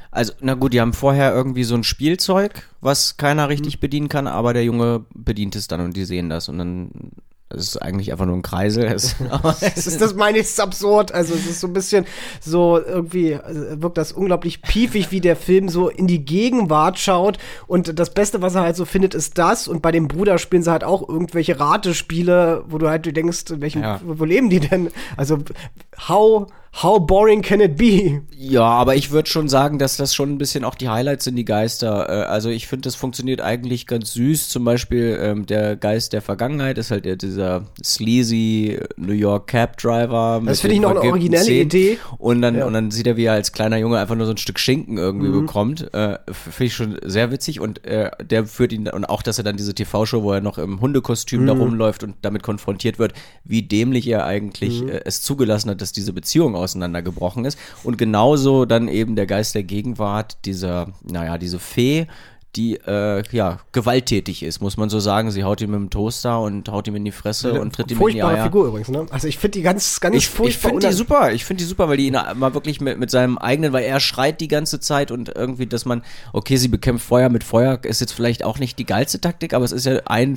Also, 0.09 0.33
na 0.39 0.55
gut, 0.55 0.73
die 0.73 0.81
haben 0.81 0.93
vorher 0.93 1.33
irgendwie 1.33 1.63
so 1.63 1.75
ein 1.75 1.83
Spielzeug, 1.83 2.67
was 2.81 3.17
keiner 3.17 3.49
richtig 3.49 3.79
bedienen 3.79 4.09
kann, 4.09 4.25
aber 4.25 4.53
der 4.53 4.63
Junge 4.63 5.05
bedient 5.13 5.55
es 5.55 5.67
dann 5.67 5.81
und 5.81 5.95
die 5.95 6.05
sehen 6.05 6.29
das 6.29 6.49
und 6.49 6.57
dann 6.57 7.11
es 7.49 7.63
ist 7.69 7.77
eigentlich 7.81 8.11
einfach 8.11 8.25
nur 8.25 8.35
ein 8.35 8.41
Kreisel. 8.41 8.83
Es, 8.93 9.15
es 9.19 9.19
Das 9.75 9.87
ist 9.87 10.01
das 10.01 10.13
meine 10.15 10.37
ich 10.39 10.43
ist 10.45 10.59
absurd. 10.59 11.13
Also 11.13 11.33
es 11.33 11.45
ist 11.45 11.59
so 11.61 11.67
ein 11.67 11.73
bisschen 11.73 12.05
so 12.41 12.79
irgendwie 12.79 13.31
äh, 13.31 13.81
wirkt 13.81 13.97
das 13.97 14.11
unglaublich 14.11 14.61
piefig, 14.61 15.11
wie 15.11 15.21
der 15.21 15.35
Film 15.35 15.69
so 15.69 15.87
in 15.89 16.07
die 16.07 16.25
Gegenwart 16.25 16.99
schaut. 16.99 17.37
Und 17.67 17.97
das 17.99 18.13
Beste, 18.13 18.41
was 18.41 18.55
er 18.55 18.61
halt 18.63 18.75
so 18.75 18.85
findet, 18.85 19.13
ist 19.13 19.37
das. 19.37 19.67
Und 19.67 19.81
bei 19.81 19.91
dem 19.91 20.07
Bruder 20.07 20.37
spielen 20.39 20.63
sie 20.63 20.71
halt 20.71 20.83
auch 20.83 21.07
irgendwelche 21.07 21.59
Ratespiele, 21.59 22.63
wo 22.67 22.77
du 22.77 22.89
halt 22.89 23.05
denkst, 23.15 23.45
in 23.49 23.61
welchem, 23.61 23.81
Ja. 23.81 24.01
wo 24.05 24.25
leben 24.25 24.49
die 24.49 24.59
denn? 24.59 24.89
Also 25.15 25.37
how 26.07 26.47
how 26.83 26.99
boring 26.99 27.41
can 27.41 27.59
it 27.59 27.75
be? 27.75 28.21
Ja, 28.39 28.65
aber 28.65 28.95
ich 28.95 29.09
würde 29.09 29.27
schon 29.27 29.49
sagen, 29.49 29.79
dass 29.79 29.97
das 29.97 30.13
schon 30.13 30.29
ein 30.29 30.37
bisschen 30.37 30.63
auch 30.63 30.75
die 30.75 30.89
Highlights 30.89 31.23
sind, 31.23 31.35
die 31.35 31.45
Geister. 31.45 32.07
Äh, 32.07 32.25
also 32.25 32.49
ich 32.49 32.67
finde, 32.67 32.83
das 32.83 32.95
funktioniert 32.95 33.41
eigentlich 33.41 33.87
ganz 33.87 34.13
süß. 34.13 34.49
Zum 34.49 34.63
Beispiel 34.63 35.17
ähm, 35.19 35.47
der 35.47 35.75
Geist 35.75 36.13
der 36.13 36.21
Vergangenheit 36.21 36.77
ist 36.77 36.91
halt 36.91 37.21
dieser 37.23 37.63
sleazy 37.83 38.79
New 38.95 39.13
York 39.13 39.47
Cab 39.47 39.77
Driver. 39.77 40.39
Das 40.45 40.61
finde 40.61 40.75
ich 40.75 40.81
noch 40.81 40.91
eine 40.91 40.99
originelle 40.99 41.43
Szenen. 41.43 41.61
Idee. 41.61 41.97
Und 42.19 42.43
dann, 42.43 42.57
ja. 42.57 42.65
und 42.65 42.73
dann 42.73 42.91
sieht 42.91 43.07
er, 43.07 43.17
wie 43.17 43.25
er 43.25 43.33
als 43.33 43.53
kleiner 43.53 43.77
Junge 43.77 43.97
einfach 43.97 44.15
nur 44.15 44.27
so 44.27 44.33
ein 44.33 44.37
Stück 44.37 44.59
Schinken 44.59 44.99
irgendwie 44.99 45.29
mhm. 45.29 45.45
bekommt. 45.45 45.91
Äh, 45.95 46.19
finde 46.31 46.65
ich 46.65 46.75
schon 46.75 46.99
sehr 47.03 47.31
witzig. 47.31 47.59
Und 47.59 47.85
äh, 47.85 48.11
der 48.23 48.45
führt 48.45 48.71
ihn, 48.71 48.87
und 48.87 49.05
auch, 49.05 49.23
dass 49.23 49.39
er 49.39 49.43
dann 49.43 49.57
diese 49.57 49.73
TV-Show, 49.73 50.21
wo 50.21 50.31
er 50.31 50.41
noch 50.41 50.59
im 50.59 50.79
Hundekostüm 50.79 51.41
mhm. 51.41 51.47
da 51.47 51.53
rumläuft 51.53 52.03
und 52.03 52.17
damit 52.21 52.43
konfrontiert 52.43 52.99
wird, 52.99 53.13
wie 53.43 53.63
dämlich 53.63 54.07
er 54.07 54.25
eigentlich 54.25 54.83
mhm. 54.83 54.89
äh, 54.89 55.01
es 55.05 55.23
zugelassen 55.23 55.71
hat, 55.71 55.81
dass 55.81 55.91
diese 55.91 56.13
Beziehung 56.13 56.55
auseinandergebrochen 56.67 57.45
ist. 57.45 57.57
Und 57.83 57.97
genauso 57.97 58.65
dann 58.65 58.87
eben 58.87 59.15
der 59.15 59.25
Geist 59.25 59.55
der 59.55 59.63
Gegenwart, 59.63 60.37
dieser, 60.45 60.87
naja, 61.03 61.37
diese 61.37 61.59
Fee, 61.59 62.07
die 62.55 62.75
äh, 62.75 63.23
ja 63.31 63.59
gewalttätig 63.71 64.41
ist, 64.43 64.61
muss 64.61 64.77
man 64.77 64.89
so 64.89 64.99
sagen. 64.99 65.31
Sie 65.31 65.43
haut 65.43 65.61
ihm 65.61 65.71
mit 65.71 65.79
dem 65.79 65.89
Toaster 65.89 66.41
und 66.41 66.69
haut 66.69 66.87
ihm 66.87 66.95
in 66.95 67.05
die 67.05 67.11
Fresse 67.11 67.53
ja, 67.53 67.61
und 67.61 67.75
tritt 67.75 67.91
ihm 67.91 68.01
in 68.01 68.07
die 68.07 68.23
Eier. 68.23 68.43
Figur 68.43 68.67
übrigens, 68.67 68.89
ne? 68.89 69.05
Also 69.11 69.27
ich 69.27 69.37
finde 69.37 69.59
die 69.59 69.61
ganz, 69.61 69.99
ganz 69.99 70.15
ich, 70.15 70.27
furchtbar. 70.27 70.69
Ich 70.69 70.73
finde 70.73 70.87
die 70.87 70.93
super. 70.93 71.31
Ich 71.33 71.45
finde 71.45 71.63
die 71.63 71.67
super, 71.67 71.87
weil 71.87 71.97
die 71.97 72.07
ihn 72.07 72.17
mal 72.35 72.53
wirklich 72.53 72.81
mit, 72.81 72.97
mit 72.97 73.11
seinem 73.11 73.37
eigenen, 73.37 73.73
weil 73.73 73.83
er 73.83 73.99
schreit 73.99 74.41
die 74.41 74.47
ganze 74.47 74.79
Zeit 74.79 75.11
und 75.11 75.29
irgendwie, 75.35 75.67
dass 75.67 75.85
man, 75.85 76.01
okay, 76.33 76.57
sie 76.57 76.67
bekämpft 76.67 77.05
Feuer 77.05 77.29
mit 77.29 77.43
Feuer, 77.43 77.79
ist 77.83 78.01
jetzt 78.01 78.13
vielleicht 78.13 78.43
auch 78.43 78.57
nicht 78.57 78.79
die 78.79 78.85
geilste 78.85 79.21
Taktik, 79.21 79.53
aber 79.53 79.65
es 79.65 79.71
ist 79.71 79.85
ja 79.85 80.01
ein 80.05 80.35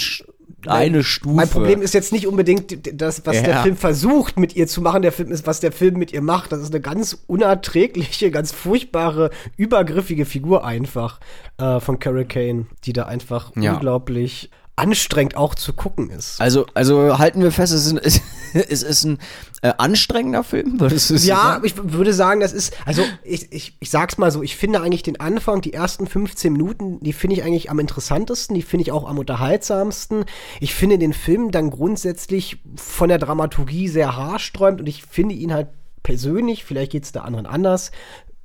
eine 0.66 1.02
Stufe. 1.02 1.34
Mein 1.34 1.48
Problem 1.48 1.82
ist 1.82 1.94
jetzt 1.94 2.12
nicht 2.12 2.26
unbedingt 2.26 3.00
das, 3.00 3.26
was 3.26 3.36
ja. 3.36 3.42
der 3.42 3.62
Film 3.62 3.76
versucht 3.76 4.38
mit 4.38 4.56
ihr 4.56 4.66
zu 4.66 4.80
machen. 4.80 5.02
Der 5.02 5.12
Film 5.12 5.30
ist, 5.30 5.46
was 5.46 5.60
der 5.60 5.72
Film 5.72 5.98
mit 5.98 6.12
ihr 6.12 6.22
macht. 6.22 6.52
Das 6.52 6.60
ist 6.60 6.72
eine 6.72 6.80
ganz 6.80 7.22
unerträgliche, 7.26 8.30
ganz 8.30 8.52
furchtbare, 8.52 9.30
übergriffige 9.56 10.24
Figur 10.24 10.64
einfach 10.64 11.20
äh, 11.58 11.80
von 11.80 11.98
Carol 11.98 12.24
Kane, 12.24 12.66
die 12.84 12.92
da 12.92 13.04
einfach 13.04 13.52
ja. 13.56 13.74
unglaublich 13.74 14.50
anstrengend 14.80 15.36
auch 15.36 15.54
zu 15.54 15.74
gucken 15.74 16.08
ist. 16.08 16.40
Also, 16.40 16.64
also 16.72 17.18
halten 17.18 17.42
wir 17.42 17.52
fest, 17.52 17.74
es 17.74 17.92
ist, 17.92 18.22
es 18.54 18.82
ist 18.82 19.04
ein 19.04 19.18
äh, 19.60 19.74
anstrengender 19.76 20.42
Film, 20.42 20.80
würdest 20.80 21.10
du 21.10 21.14
Ja, 21.16 21.36
sagen? 21.36 21.66
ich 21.66 21.74
würde 21.76 22.14
sagen, 22.14 22.40
das 22.40 22.54
ist, 22.54 22.74
also 22.86 23.02
ich, 23.22 23.52
ich, 23.52 23.76
ich 23.78 23.90
sag's 23.90 24.16
mal 24.16 24.30
so, 24.30 24.42
ich 24.42 24.56
finde 24.56 24.80
eigentlich 24.80 25.02
den 25.02 25.20
Anfang, 25.20 25.60
die 25.60 25.74
ersten 25.74 26.06
15 26.06 26.50
Minuten, 26.52 26.98
die 27.00 27.12
finde 27.12 27.36
ich 27.36 27.42
eigentlich 27.42 27.70
am 27.70 27.78
interessantesten, 27.78 28.54
die 28.54 28.62
finde 28.62 28.82
ich 28.84 28.92
auch 28.92 29.06
am 29.06 29.18
unterhaltsamsten. 29.18 30.24
Ich 30.60 30.74
finde 30.74 30.96
den 30.96 31.12
Film 31.12 31.50
dann 31.50 31.68
grundsätzlich 31.68 32.56
von 32.76 33.10
der 33.10 33.18
Dramaturgie 33.18 33.88
sehr 33.88 34.16
haarsträumt 34.16 34.80
und 34.80 34.86
ich 34.86 35.02
finde 35.02 35.34
ihn 35.34 35.52
halt 35.52 35.68
persönlich, 36.02 36.64
vielleicht 36.64 36.92
geht's 36.92 37.12
der 37.12 37.24
anderen 37.24 37.44
anders, 37.44 37.90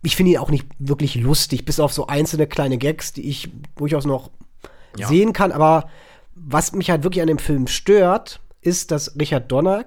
ich 0.04 0.18
finde 0.18 0.34
ihn 0.34 0.40
auch 0.40 0.52
nicht 0.52 0.68
wirklich 0.80 1.16
lustig, 1.16 1.64
bis 1.64 1.80
auf 1.80 1.94
so 1.94 2.08
einzelne 2.08 2.46
kleine 2.46 2.78
Gags, 2.78 3.14
die 3.14 3.30
ich 3.30 3.50
durchaus 3.78 4.06
noch 4.06 4.32
ja. 4.98 5.08
sehen 5.08 5.32
kann, 5.32 5.54
aber 5.54 5.90
was 6.36 6.74
mich 6.74 6.90
halt 6.90 7.04
wirklich 7.04 7.22
an 7.22 7.28
dem 7.28 7.40
Film 7.40 7.68
stört, 7.68 8.42
ist, 8.62 8.92
dass 8.92 9.18
Richard 9.20 9.52
Donner 9.52 9.86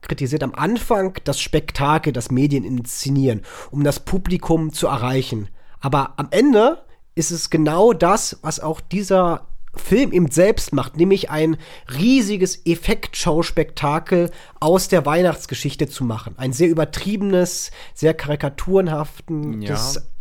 kritisiert 0.00 0.42
am 0.42 0.54
Anfang 0.54 1.14
das 1.24 1.40
Spektakel, 1.40 2.12
das 2.12 2.30
Medien 2.30 2.64
inszenieren, 2.64 3.42
um 3.70 3.84
das 3.84 4.00
Publikum 4.00 4.72
zu 4.72 4.86
erreichen. 4.86 5.48
Aber 5.80 6.14
am 6.18 6.28
Ende 6.30 6.84
ist 7.14 7.30
es 7.30 7.48
genau 7.48 7.92
das, 7.92 8.38
was 8.42 8.60
auch 8.60 8.80
dieser 8.80 9.46
Film 9.76 10.12
eben 10.12 10.30
selbst 10.30 10.72
macht, 10.72 10.96
nämlich 10.96 11.30
ein 11.30 11.56
riesiges 11.98 12.64
Effektschauspektakel 12.64 14.30
aus 14.60 14.88
der 14.88 15.04
Weihnachtsgeschichte 15.04 15.88
zu 15.88 16.04
machen. 16.04 16.34
Ein 16.36 16.52
sehr 16.52 16.68
übertriebenes, 16.68 17.70
sehr 17.92 18.14
karikaturenhaften, 18.14 19.62
ja. 19.62 19.76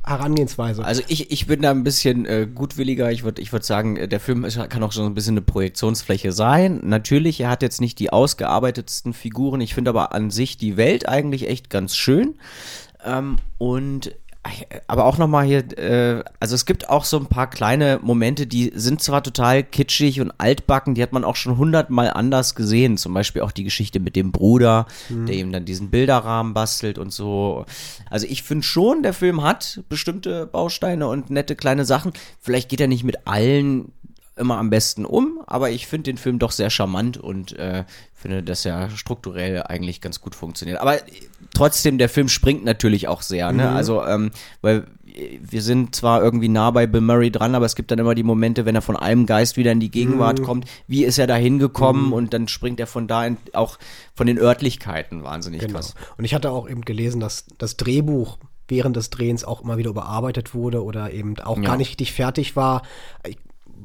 Herangehensweise. 0.06 0.84
Also 0.84 1.02
ich, 1.08 1.32
ich 1.32 1.48
bin 1.48 1.62
da 1.62 1.72
ein 1.72 1.84
bisschen 1.84 2.26
äh, 2.26 2.48
gutwilliger. 2.54 3.12
Ich 3.12 3.24
würde 3.24 3.42
ich 3.42 3.54
würd 3.54 3.64
sagen, 3.64 3.96
äh, 3.96 4.08
der 4.08 4.20
Film 4.20 4.44
ist, 4.44 4.60
kann 4.70 4.84
auch 4.84 4.92
schon 4.92 5.06
ein 5.06 5.14
bisschen 5.14 5.34
eine 5.34 5.42
Projektionsfläche 5.42 6.34
sein. 6.34 6.82
Natürlich, 6.84 7.40
er 7.40 7.50
hat 7.50 7.62
jetzt 7.62 7.80
nicht 7.80 8.00
die 8.00 8.12
ausgearbeitetsten 8.12 9.14
Figuren. 9.14 9.62
Ich 9.62 9.74
finde 9.74 9.92
aber 9.92 10.14
an 10.14 10.30
sich 10.30 10.58
die 10.58 10.76
Welt 10.76 11.08
eigentlich 11.08 11.48
echt 11.48 11.70
ganz 11.70 11.96
schön. 11.96 12.36
Ähm, 13.06 13.38
und 13.58 14.14
aber 14.88 15.06
auch 15.06 15.18
nochmal 15.18 15.46
hier, 15.46 15.78
äh, 15.78 16.24
also 16.40 16.56
es 16.56 16.66
gibt 16.66 16.90
auch 16.90 17.06
so 17.06 17.18
ein 17.18 17.28
paar 17.28 17.50
kleine 17.50 18.00
Momente, 18.02 18.46
die 18.46 18.72
sind 18.76 19.02
zwar 19.02 19.24
total 19.24 19.64
kitschig 19.64 20.20
und 20.20 20.32
altbacken, 20.38 20.96
die 20.96 21.02
hat 21.02 21.14
man 21.14 21.24
auch 21.24 21.38
schon 21.38 21.58
hundertmal 21.58 22.12
anders 22.12 22.54
gesehen. 22.54 22.98
Zum 22.98 23.14
Beispiel 23.14 23.42
auch 23.42 23.52
die 23.52 23.64
Geschichte 23.64 24.00
mit 24.00 24.16
dem 24.16 24.32
Bruder, 24.32 24.86
mhm. 25.08 25.28
der 25.28 25.36
ihm 25.36 25.52
dann 25.52 25.66
diesen 25.66 25.90
Bilderrahmen 25.90 26.54
bastelt 26.54 26.98
und 26.98 27.14
so. 27.14 27.66
Also 28.10 28.28
ich 28.28 28.44
finde 28.44 28.64
schon, 28.64 29.02
der 29.02 29.14
Film 29.14 29.44
hat 29.44 29.82
bestimmte 29.88 30.46
Bausteine 30.46 31.08
und 31.08 31.30
nette 31.30 31.56
kleine 31.56 31.86
Sachen. 31.86 32.12
Vielleicht 32.42 32.70
geht 32.70 32.82
er 32.82 32.88
nicht 32.88 33.06
mit 33.06 33.26
allen 33.26 33.94
immer 34.36 34.58
am 34.58 34.70
besten 34.70 35.06
um, 35.06 35.42
aber 35.46 35.70
ich 35.70 35.88
finde 35.88 36.12
den 36.12 36.18
Film 36.18 36.40
doch 36.40 36.52
sehr 36.52 36.70
charmant 36.70 37.18
und 37.18 37.54
äh, 37.54 37.84
finde, 38.14 38.42
dass 38.42 38.66
er 38.66 38.90
strukturell 38.90 39.64
eigentlich 39.64 40.02
ganz 40.02 40.22
gut 40.22 40.34
funktioniert. 40.34 40.80
Aber 40.80 40.98
trotzdem, 41.54 41.98
der 41.98 42.10
Film 42.10 42.30
springt 42.30 42.66
natürlich 42.66 43.08
auch 43.08 43.22
sehr, 43.22 43.52
ne? 43.52 43.70
Mhm. 43.70 43.76
Also, 43.76 44.04
ähm, 44.04 44.32
weil 44.62 44.88
wir 45.40 45.62
sind 45.62 45.94
zwar 45.96 46.24
irgendwie 46.24 46.48
nah 46.48 46.72
bei 46.72 46.88
Bill 46.88 47.02
Murray 47.02 47.30
dran, 47.30 47.54
aber 47.54 47.68
es 47.68 47.76
gibt 47.76 47.92
dann 47.92 48.00
immer 48.00 48.16
die 48.16 48.24
Momente, 48.24 48.66
wenn 48.66 48.74
er 48.74 48.82
von 48.82 48.96
einem 48.96 49.28
Geist 49.28 49.58
wieder 49.58 49.72
in 49.72 49.80
die 49.80 49.92
Gegenwart 49.92 50.40
mhm. 50.40 50.44
kommt, 50.44 50.66
wie 50.88 51.04
ist 51.04 51.20
er 51.20 51.28
da 51.28 51.36
hingekommen 51.36 52.08
mhm. 52.08 52.14
und 52.14 52.34
dann 52.34 52.48
springt 52.48 52.80
er 52.80 52.88
von 52.88 53.08
da 53.08 53.26
in, 53.26 53.38
auch 53.54 53.78
von 54.16 54.26
den 54.26 54.40
Örtlichkeiten 54.40 55.24
wahnsinnig 55.24 55.62
genau. 55.62 55.74
krass. 55.74 55.94
Und 56.18 56.26
ich 56.26 56.34
hatte 56.34 56.50
auch 56.50 56.68
eben 56.68 56.82
gelesen, 56.82 57.20
dass 57.20 57.46
das 57.60 57.78
Drehbuch 57.78 58.40
während 58.68 58.96
des 58.96 59.12
Drehens 59.12 59.44
auch 59.44 59.62
immer 59.62 59.78
wieder 59.78 59.92
überarbeitet 59.92 60.56
wurde 60.56 60.84
oder 60.84 61.12
eben 61.12 61.38
auch 61.40 61.58
ja. 61.58 61.64
gar 61.64 61.78
nicht 61.78 61.90
richtig 61.90 62.14
fertig 62.14 62.56
war. 62.56 62.82
Ich 63.28 63.38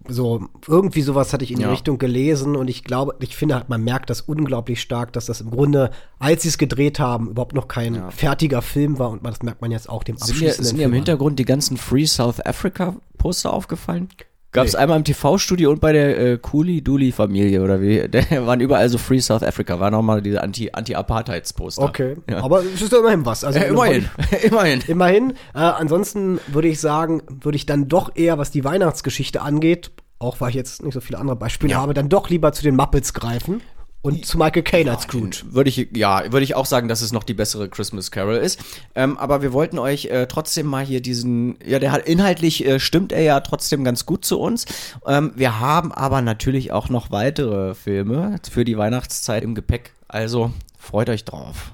so, 0.09 0.49
irgendwie 0.67 1.03
sowas 1.03 1.33
hatte 1.33 1.45
ich 1.45 1.51
in 1.51 1.59
die 1.59 1.65
Richtung 1.65 1.99
gelesen 1.99 2.57
und 2.57 2.69
ich 2.69 2.85
glaube, 2.85 3.17
ich 3.21 3.37
finde 3.37 3.57
halt, 3.57 3.69
man 3.69 3.83
merkt 3.83 4.11
das 4.11 4.21
unglaublich 4.21 4.81
stark, 4.81 5.13
dass 5.13 5.27
das 5.27 5.41
im 5.41 5.51
Grunde, 5.51 5.91
als 6.19 6.43
sie 6.43 6.49
es 6.49 6.59
gedreht 6.59 7.01
haben, 7.01 7.31
überhaupt 7.31 7.55
noch 7.55 7.69
kein 7.69 7.95
ja. 7.95 8.11
fertiger 8.11 8.63
Film 8.63 8.99
war 8.99 9.11
und 9.11 9.25
das 9.25 9.43
merkt 9.43 9.61
man 9.61 9.71
jetzt 9.71 9.89
auch 9.89 10.05
dem 10.05 10.17
abschließenden 10.17 10.53
Sind 10.53 10.63
mir, 10.63 10.65
sind 10.65 10.77
mir 10.79 10.85
im 10.85 10.93
Hintergrund 10.93 11.39
die 11.39 11.45
ganzen 11.45 11.77
Free 11.77 12.07
South 12.07 12.45
Africa 12.45 12.97
Poster 13.17 13.53
aufgefallen? 13.53 14.09
Gab 14.51 14.67
es 14.67 14.73
nee. 14.73 14.79
einmal 14.79 14.97
im 14.97 15.05
TV-Studio 15.05 15.71
und 15.71 15.81
bei 15.81 15.93
der 15.93 16.19
äh, 16.19 16.39
Cooley-Dooley-Familie 16.39 17.63
oder 17.63 17.83
wie? 17.83 18.09
Da 18.09 18.47
waren 18.47 18.61
überall 18.61 18.89
so 18.89 18.97
Free 18.97 19.21
South 19.21 19.43
Africa, 19.43 19.79
war 19.79 19.91
nochmal 19.91 20.23
diese 20.23 20.43
Anti-Apartheids-Poster. 20.43 21.83
okay, 21.83 22.17
ja. 22.29 22.43
aber 22.43 22.63
es 22.63 22.81
ist 22.81 22.93
doch 22.93 23.01
immerhin 23.01 23.27
was. 23.27 23.45
Also 23.45 23.59
ja, 23.59 23.67
immerhin, 23.67 24.09
immerhin. 24.43 24.81
Immerhin. 24.87 25.31
Äh, 25.55 25.59
ansonsten 25.59 26.41
würde 26.47 26.69
ich 26.69 26.81
sagen, 26.81 27.23
würde 27.29 27.57
ich 27.57 27.67
dann 27.67 27.89
doch 27.89 28.17
eher, 28.17 28.39
was 28.39 28.51
die 28.51 28.65
Weihnachtsgeschichte 28.65 29.43
angeht, 29.43 29.91
auch 30.19 30.41
weil 30.41 30.51
ich 30.51 30.55
jetzt 30.55 30.83
nicht 30.83 30.95
so 30.95 31.01
viele 31.01 31.19
andere 31.19 31.37
Beispiele 31.37 31.73
ja. 31.73 31.81
habe, 31.81 31.93
dann 31.93 32.09
doch 32.09 32.31
lieber 32.31 32.53
zu 32.53 32.63
den 32.63 32.75
Muppets 32.75 33.13
greifen. 33.13 33.61
Und 34.01 34.25
zu 34.25 34.39
Michael 34.39 34.63
Caine 34.63 34.93
als 34.93 35.03
Scrooge. 35.03 35.43
Würde 35.51 35.71
ich, 35.71 35.89
ja, 35.93 36.31
würde 36.33 36.45
ich 36.45 36.55
auch 36.55 36.67
sagen, 36.67 36.87
dass 36.87 37.03
es 37.03 37.13
noch 37.13 37.25
die 37.25 37.35
bessere 37.35 37.69
Christmas 37.69 38.11
Carol 38.13 38.37
ist. 38.37 38.61
Ähm, 38.95 39.19
aber 39.19 39.43
wir 39.43 39.53
wollten 39.53 39.79
euch 39.79 40.07
äh, 40.07 40.27
trotzdem 40.27 40.67
mal 40.67 40.85
hier 40.85 41.03
diesen, 41.03 41.59
ja, 41.67 41.81
der 41.81 41.91
hat 41.91 42.07
inhaltlich 42.07 42.65
äh, 42.65 42.79
stimmt 42.79 43.11
er 43.11 43.23
ja 43.23 43.41
trotzdem 43.41 43.83
ganz 43.83 44.07
gut 44.07 44.25
zu 44.25 44.39
uns. 44.39 44.67
Ähm, 45.05 45.33
wir 45.35 45.59
haben 45.59 45.91
aber 45.91 46.23
natürlich 46.23 46.71
auch 46.71 46.89
noch 46.89 47.11
weitere 47.11 47.75
Filme 47.75 48.37
für 48.49 48.65
die 48.65 48.79
Weihnachtszeit 48.79 49.43
im 49.43 49.57
Gepäck. 49.57 49.93
Also 50.07 50.53
freut 50.79 51.11
euch 51.11 51.25
drauf. 51.25 51.73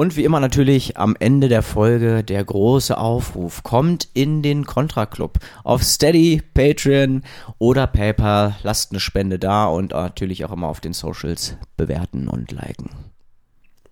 Und 0.00 0.16
wie 0.16 0.24
immer 0.24 0.40
natürlich 0.40 0.96
am 0.96 1.14
Ende 1.20 1.50
der 1.50 1.62
Folge 1.62 2.24
der 2.24 2.42
große 2.42 2.96
Aufruf. 2.96 3.62
Kommt 3.62 4.08
in 4.14 4.40
den 4.40 4.64
Contra 4.64 5.04
Club 5.04 5.40
auf 5.62 5.82
Steady, 5.82 6.40
Patreon 6.54 7.22
oder 7.58 7.86
PayPal. 7.86 8.56
Lasst 8.62 8.92
eine 8.92 9.00
Spende 9.00 9.38
da 9.38 9.66
und 9.66 9.90
natürlich 9.90 10.46
auch 10.46 10.52
immer 10.52 10.68
auf 10.68 10.80
den 10.80 10.94
Socials 10.94 11.58
bewerten 11.76 12.28
und 12.28 12.50
liken. 12.50 12.88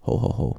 Ho, 0.07 0.23
ho, 0.23 0.39
ho. 0.39 0.57